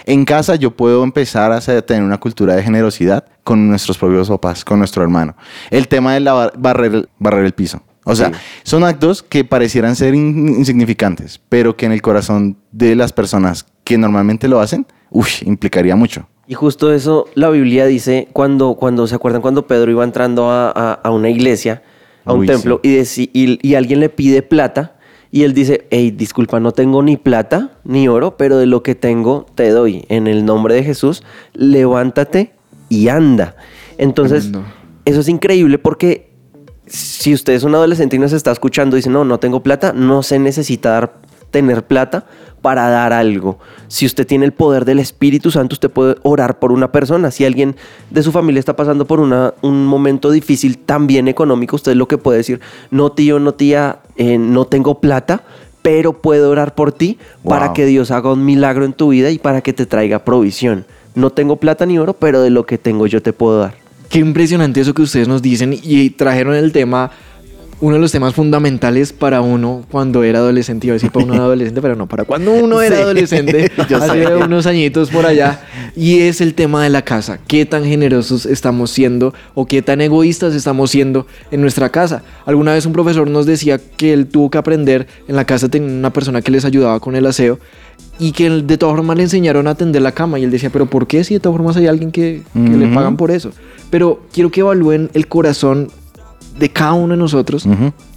En 0.06 0.24
casa 0.24 0.54
yo 0.54 0.70
puedo 0.70 1.04
empezar 1.04 1.52
a 1.52 1.60
tener 1.60 2.02
una 2.02 2.18
cultura 2.18 2.54
de 2.54 2.62
generosidad 2.62 3.24
con 3.42 3.68
nuestros 3.68 3.98
propios 3.98 4.28
papás, 4.28 4.64
con 4.64 4.78
nuestro 4.78 5.02
hermano. 5.02 5.36
El 5.70 5.88
tema 5.88 6.14
de 6.14 6.20
lavar, 6.20 6.52
barrer, 6.56 7.08
barrer 7.18 7.44
el 7.44 7.52
piso. 7.52 7.82
O 8.06 8.14
sea, 8.14 8.28
Sí. 8.28 8.34
son 8.64 8.84
actos 8.84 9.22
que 9.22 9.44
parecieran 9.44 9.96
ser 9.96 10.14
in- 10.14 10.48
insignificantes, 10.58 11.40
pero 11.48 11.76
que 11.76 11.86
en 11.86 11.92
el 11.92 12.02
corazón 12.02 12.56
de 12.72 12.94
las 12.96 13.12
personas 13.12 13.66
que 13.84 13.98
normalmente 13.98 14.48
lo 14.48 14.60
hacen, 14.60 14.86
uff, 15.10 15.42
implicaría 15.42 15.94
mucho. 15.96 16.26
Y 16.46 16.54
justo 16.54 16.92
eso 16.92 17.26
la 17.34 17.48
Biblia 17.50 17.86
dice 17.86 18.28
cuando, 18.32 18.74
cuando 18.74 19.06
¿se 19.06 19.14
acuerdan 19.14 19.40
cuando 19.42 19.66
Pedro 19.66 19.90
iba 19.90 20.04
entrando 20.04 20.50
a, 20.50 20.70
a- 20.70 20.92
a 20.94 21.10
una 21.10 21.30
iglesia, 21.30 21.82
a 22.24 22.32
un 22.32 22.40
Uy, 22.40 22.46
templo, 22.46 22.80
y, 22.82 22.96
y, 22.98 23.58
y 23.62 23.74
alguien 23.76 24.00
le 24.00 24.08
pide 24.08 24.42
plata? 24.42 24.96
Y 25.30 25.42
él 25.42 25.52
dice, 25.52 25.86
hey, 25.90 26.12
disculpa, 26.12 26.60
no 26.60 26.70
tengo 26.72 27.02
ni 27.02 27.16
plata 27.16 27.72
ni 27.82 28.06
oro, 28.08 28.36
pero 28.36 28.56
de 28.56 28.66
lo 28.66 28.82
que 28.84 28.94
tengo 28.94 29.46
te 29.56 29.68
doy. 29.70 30.04
En 30.08 30.26
el 30.28 30.44
nombre 30.44 30.74
de 30.76 30.84
Jesús, 30.84 31.24
levántate 31.54 32.52
y 32.88 33.08
anda. 33.08 33.56
Entonces, 33.98 34.44
Tremendo. 34.44 34.72
eso 35.04 35.20
es 35.20 35.28
increíble 35.28 35.78
porque 35.78 36.30
si 36.86 37.34
usted 37.34 37.54
es 37.54 37.64
un 37.64 37.74
adolescente 37.74 38.14
y 38.16 38.18
nos 38.20 38.32
está 38.32 38.52
escuchando 38.52 38.96
y 38.96 38.98
dice, 39.00 39.10
no, 39.10 39.24
no 39.24 39.38
tengo 39.40 39.60
plata, 39.62 39.92
no 39.92 40.22
se 40.22 40.38
necesita 40.38 40.90
dar, 40.90 41.14
tener 41.50 41.84
plata 41.84 42.26
para 42.64 42.88
dar 42.88 43.12
algo. 43.12 43.58
Si 43.88 44.06
usted 44.06 44.26
tiene 44.26 44.46
el 44.46 44.52
poder 44.52 44.86
del 44.86 44.98
Espíritu 44.98 45.50
Santo, 45.50 45.74
usted 45.74 45.90
puede 45.90 46.16
orar 46.22 46.58
por 46.58 46.72
una 46.72 46.90
persona. 46.90 47.30
Si 47.30 47.44
alguien 47.44 47.76
de 48.08 48.22
su 48.22 48.32
familia 48.32 48.58
está 48.58 48.74
pasando 48.74 49.04
por 49.06 49.20
una- 49.20 49.52
un 49.60 49.84
momento 49.86 50.30
difícil, 50.30 50.78
también 50.78 51.28
económico, 51.28 51.76
usted 51.76 51.94
lo 51.94 52.08
que 52.08 52.16
puede 52.16 52.38
decir, 52.38 52.60
no 52.90 53.12
tío, 53.12 53.38
no 53.38 53.52
tía, 53.52 53.98
eh, 54.16 54.38
no 54.38 54.64
tengo 54.64 54.98
plata, 54.98 55.42
pero 55.82 56.14
puedo 56.22 56.48
orar 56.50 56.74
por 56.74 56.92
ti 56.92 57.18
para 57.46 57.74
que 57.74 57.84
Dios 57.84 58.10
haga 58.10 58.32
un 58.32 58.46
milagro 58.46 58.86
en 58.86 58.94
tu 58.94 59.10
vida 59.10 59.30
y 59.30 59.38
para 59.38 59.60
que 59.60 59.74
te 59.74 59.84
traiga 59.84 60.24
provisión. 60.24 60.86
No 61.14 61.28
tengo 61.28 61.56
plata 61.56 61.84
ni 61.84 61.98
oro, 61.98 62.14
pero 62.14 62.40
de 62.40 62.48
lo 62.48 62.64
que 62.64 62.78
tengo 62.78 63.06
yo 63.06 63.20
te 63.20 63.34
puedo 63.34 63.58
dar. 63.58 63.74
Qué 64.08 64.20
impresionante 64.20 64.80
eso 64.80 64.94
que 64.94 65.02
ustedes 65.02 65.28
nos 65.28 65.42
dicen 65.42 65.78
y 65.82 66.08
trajeron 66.10 66.54
el 66.54 66.72
tema, 66.72 67.10
uno 67.84 67.96
de 67.96 68.00
los 68.00 68.12
temas 68.12 68.34
fundamentales 68.34 69.12
para 69.12 69.42
uno 69.42 69.84
cuando 69.90 70.24
era 70.24 70.38
adolescente. 70.38 70.86
Iba 70.86 70.94
a 70.94 70.96
decir 70.96 71.10
para 71.10 71.26
uno 71.26 71.34
adolescente, 71.34 71.82
pero 71.82 71.94
no, 71.96 72.06
para 72.06 72.24
cuando 72.24 72.52
uno 72.52 72.80
era 72.80 72.96
Sí, 72.96 73.02
adolescente, 73.02 73.70
hace 73.94 74.36
unos 74.36 74.64
añitos 74.66 75.10
por 75.10 75.26
allá. 75.26 75.60
Y 75.94 76.20
es 76.20 76.40
el 76.40 76.54
tema 76.54 76.82
de 76.82 76.88
la 76.88 77.02
casa. 77.02 77.38
¿Qué 77.46 77.66
tan 77.66 77.84
generosos 77.84 78.46
estamos 78.46 78.90
siendo 78.90 79.34
o 79.54 79.66
qué 79.66 79.82
tan 79.82 80.00
egoístas 80.00 80.54
estamos 80.54 80.92
siendo 80.92 81.26
en 81.50 81.60
nuestra 81.60 81.90
casa? 81.90 82.22
Alguna 82.46 82.72
vez 82.72 82.86
un 82.86 82.94
profesor 82.94 83.28
nos 83.28 83.44
decía 83.44 83.78
que 83.78 84.14
él 84.14 84.28
tuvo 84.28 84.48
que 84.50 84.56
aprender, 84.56 85.06
en 85.28 85.36
la 85.36 85.44
casa 85.44 85.68
tenía 85.68 85.88
una 85.94 86.10
persona 86.10 86.40
que 86.40 86.50
les 86.52 86.64
ayudaba 86.64 87.00
con 87.00 87.16
el 87.16 87.26
aseo 87.26 87.58
y 88.18 88.32
que 88.32 88.48
de 88.48 88.78
todas 88.78 88.96
formas 88.96 89.18
le 89.18 89.24
enseñaron 89.24 89.66
a 89.66 89.74
tender 89.74 90.00
la 90.00 90.12
cama 90.12 90.38
y 90.38 90.44
él 90.44 90.50
decía, 90.50 90.70
pero 90.70 90.86
¿por 90.86 91.06
qué 91.06 91.22
si 91.22 91.34
de 91.34 91.40
todas 91.40 91.58
formas 91.58 91.76
hay 91.76 91.86
alguien 91.86 92.10
que, 92.10 92.40
que 92.54 92.60
le 92.78 92.86
Ujú. 92.86 92.94
pagan 92.94 93.18
por 93.18 93.30
eso? 93.30 93.50
Pero 93.90 94.22
quiero 94.32 94.50
que 94.50 94.60
evalúen 94.60 95.10
el 95.12 95.28
corazón 95.28 95.90
de 96.58 96.70
cada 96.70 96.92
uno 96.92 97.14
de 97.14 97.18
nosotros 97.18 97.66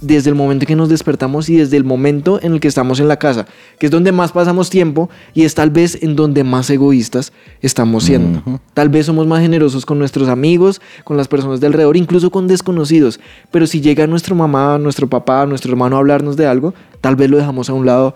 desde 0.00 0.30
el 0.30 0.36
momento 0.36 0.66
que 0.66 0.76
nos 0.76 0.88
despertamos 0.88 1.48
y 1.48 1.56
desde 1.56 1.76
el 1.76 1.84
momento 1.84 2.38
en 2.42 2.52
el 2.52 2.60
que 2.60 2.68
estamos 2.68 3.00
en 3.00 3.08
la 3.08 3.18
casa, 3.18 3.46
que 3.78 3.86
es 3.86 3.92
donde 3.92 4.12
más 4.12 4.32
pasamos 4.32 4.70
tiempo 4.70 5.10
y 5.34 5.42
es 5.42 5.54
tal 5.54 5.70
vez 5.70 5.98
en 6.02 6.14
donde 6.16 6.44
más 6.44 6.70
egoístas 6.70 7.32
estamos 7.60 8.04
siendo. 8.04 8.60
Tal 8.74 8.88
vez 8.88 9.06
somos 9.06 9.26
más 9.26 9.40
generosos 9.40 9.84
con 9.84 9.98
nuestros 9.98 10.28
amigos, 10.28 10.80
con 11.04 11.16
las 11.16 11.28
personas 11.28 11.60
de 11.60 11.66
alrededor, 11.66 11.96
incluso 11.96 12.30
con 12.30 12.46
desconocidos. 12.46 13.18
Pero 13.50 13.66
si 13.66 13.80
llega 13.80 14.06
nuestra 14.06 14.34
mamá, 14.34 14.78
nuestro 14.78 15.08
papá, 15.08 15.44
nuestro 15.46 15.72
hermano 15.72 15.96
a 15.96 15.98
hablarnos 15.98 16.36
de 16.36 16.46
algo, 16.46 16.74
tal 17.00 17.16
vez 17.16 17.30
lo 17.30 17.36
dejamos 17.38 17.68
a 17.70 17.72
un 17.72 17.86
lado, 17.86 18.14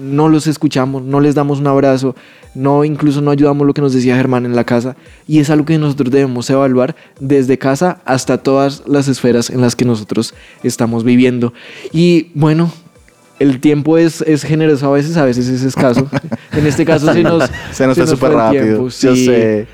no 0.00 0.28
los 0.28 0.46
escuchamos, 0.46 1.02
no 1.02 1.20
les 1.20 1.34
damos 1.34 1.60
un 1.60 1.66
abrazo, 1.66 2.14
no 2.54 2.84
incluso 2.84 3.20
no 3.20 3.30
ayudamos 3.30 3.66
lo 3.66 3.74
que 3.74 3.82
nos 3.82 3.92
decía 3.92 4.16
Germán 4.16 4.46
en 4.46 4.56
la 4.56 4.64
casa 4.64 4.96
y 5.28 5.40
es 5.40 5.50
algo 5.50 5.66
que 5.66 5.78
nosotros 5.78 6.10
debemos 6.10 6.48
evaluar 6.48 6.96
desde 7.20 7.58
casa 7.58 8.00
hasta 8.04 8.38
todas 8.38 8.82
las 8.86 9.08
esferas 9.08 9.50
en 9.50 9.60
las 9.60 9.76
que 9.76 9.84
nosotros 9.84 10.34
estamos 10.62 11.04
viviendo. 11.04 11.52
Y 11.92 12.30
bueno, 12.34 12.72
el 13.38 13.60
tiempo 13.60 13.98
es, 13.98 14.22
es 14.22 14.42
generoso 14.44 14.86
a 14.86 14.92
veces, 14.92 15.16
a 15.16 15.24
veces 15.24 15.48
es 15.48 15.62
escaso. 15.62 16.08
En 16.52 16.66
este 16.66 16.86
caso 16.86 17.12
se 17.12 17.22
nos, 17.22 17.50
Se 17.72 17.86
nos 17.86 17.98
fue 17.98 18.06
súper 18.06 18.30
rápido. 18.32 18.62
tiempo, 18.64 18.84
Yo 18.84 19.14
sí. 19.14 19.26
sé. 19.26 19.66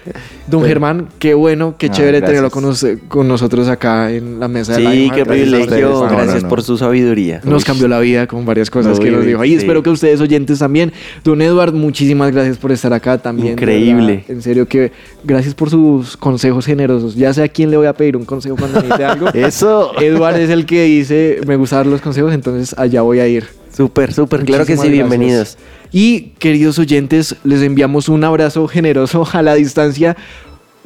Don 0.49 0.65
Germán, 0.65 1.07
qué 1.21 1.33
bueno, 1.35 1.77
qué 1.79 1.87
Ah, 1.87 1.91
chévere 1.93 2.19
gracias. 2.19 2.31
tenerlo 2.31 2.51
con, 2.51 2.65
nos- 2.65 2.85
con 3.07 3.29
nosotros 3.29 3.69
acá 3.69 4.11
en 4.11 4.41
la 4.41 4.49
mesa 4.49 4.73
de 4.73 4.79
Sí, 4.79 4.83
Lionheart. 4.83 5.15
qué 5.15 5.23
Gracias 5.25 5.49
a 5.49 5.51
privilegio. 5.53 5.89
No, 5.91 6.01
Gracias 6.09 6.35
no, 6.37 6.41
no. 6.43 6.49
por 6.49 6.63
su 6.65 6.77
sabiduría. 6.77 7.41
Nos 7.45 7.65
cambió 7.65 7.87
la 7.87 8.01
vida 8.01 8.27
con 8.27 8.45
varias 8.45 8.69
cosas 8.69 8.99
Uy, 8.99 9.05
que 9.05 9.11
nos 9.13 9.25
dijo. 9.25 9.45
Y 9.45 9.51
sí. 9.51 9.55
espero 9.59 9.81
que 9.85 9.91
ustedes 9.91 10.21
oyentes 10.21 10.59
también. 10.59 10.93
Don 11.23 11.41
Edward, 11.41 11.73
muchísimas 11.73 12.33
gracias 12.33 12.59
por 12.59 12.73
estar 12.73 12.93
acá 12.93 13.17
también. 13.19 13.55
de 13.55 13.63
Increíble. 13.63 14.07
verdad. 14.17 14.31
En 14.31 14.43
serio 14.43 14.67
que 14.67 14.91
gracias 15.23 15.55
por 15.55 15.71
sus 15.71 16.17
consejos 16.17 16.67
generosos. 16.67 17.15
Ya 17.15 17.33
sé 17.33 17.45
a 17.45 17.49
quién 17.49 17.71
le 17.71 17.77
voy 17.77 17.87
a 17.87 17.93
pedir 17.93 18.17
un 18.17 18.25
consejo 18.25 18.57
cuando 18.57 18.81
necesite 18.81 19.05
algo. 19.05 19.29
Eso. 19.35 19.93
Edward 20.01 20.39
es 20.41 20.51
el 20.51 20.67
que 20.67 20.83
dice, 20.83 21.41
me 21.47 21.55
gusta 21.55 21.77
dar 21.77 21.87
los 21.87 22.01
consejos, 22.01 22.35
entonces 22.35 22.75
allá 22.77 23.03
voy 23.03 23.21
a 23.21 23.29
ir. 23.29 23.52
Súper, 23.75 24.13
súper. 24.13 24.45
Claro 24.45 24.65
que 24.65 24.73
sí, 24.73 24.89
gracias. 24.89 24.93
bienvenidos. 24.93 25.59
Y 25.93 26.33
queridos 26.39 26.79
oyentes, 26.79 27.37
les 27.45 27.63
enviamos 27.63 28.09
un 28.09 28.25
abrazo 28.25 28.67
generoso 28.69 29.27
a 29.33 29.43
la 29.43 29.55
distancia. 29.55 30.17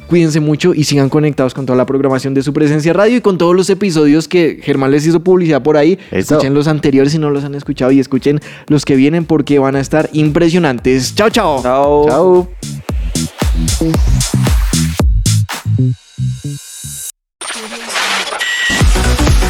Cuídense 0.07 0.39
mucho 0.39 0.73
y 0.73 0.85
sigan 0.85 1.09
conectados 1.09 1.53
con 1.53 1.65
toda 1.65 1.75
la 1.75 1.85
programación 1.85 2.33
de 2.33 2.41
su 2.41 2.53
presencia 2.53 2.93
radio 2.93 3.17
y 3.17 3.21
con 3.21 3.37
todos 3.37 3.53
los 3.53 3.69
episodios 3.69 4.29
que 4.29 4.59
Germán 4.63 4.91
les 4.91 5.05
hizo 5.05 5.19
publicidad 5.19 5.61
por 5.61 5.75
ahí. 5.75 5.99
Eso. 6.11 6.35
Escuchen 6.35 6.53
los 6.53 6.69
anteriores 6.69 7.11
si 7.11 7.19
no 7.19 7.29
los 7.29 7.43
han 7.43 7.55
escuchado 7.55 7.91
y 7.91 7.99
escuchen 7.99 8.39
los 8.67 8.85
que 8.85 8.95
vienen 8.95 9.25
porque 9.25 9.59
van 9.59 9.75
a 9.75 9.81
estar 9.81 10.09
impresionantes. 10.13 11.13
Chao, 11.13 11.29
chao. 11.29 11.61
Chao. 11.61 12.07
Chao. 12.07 12.47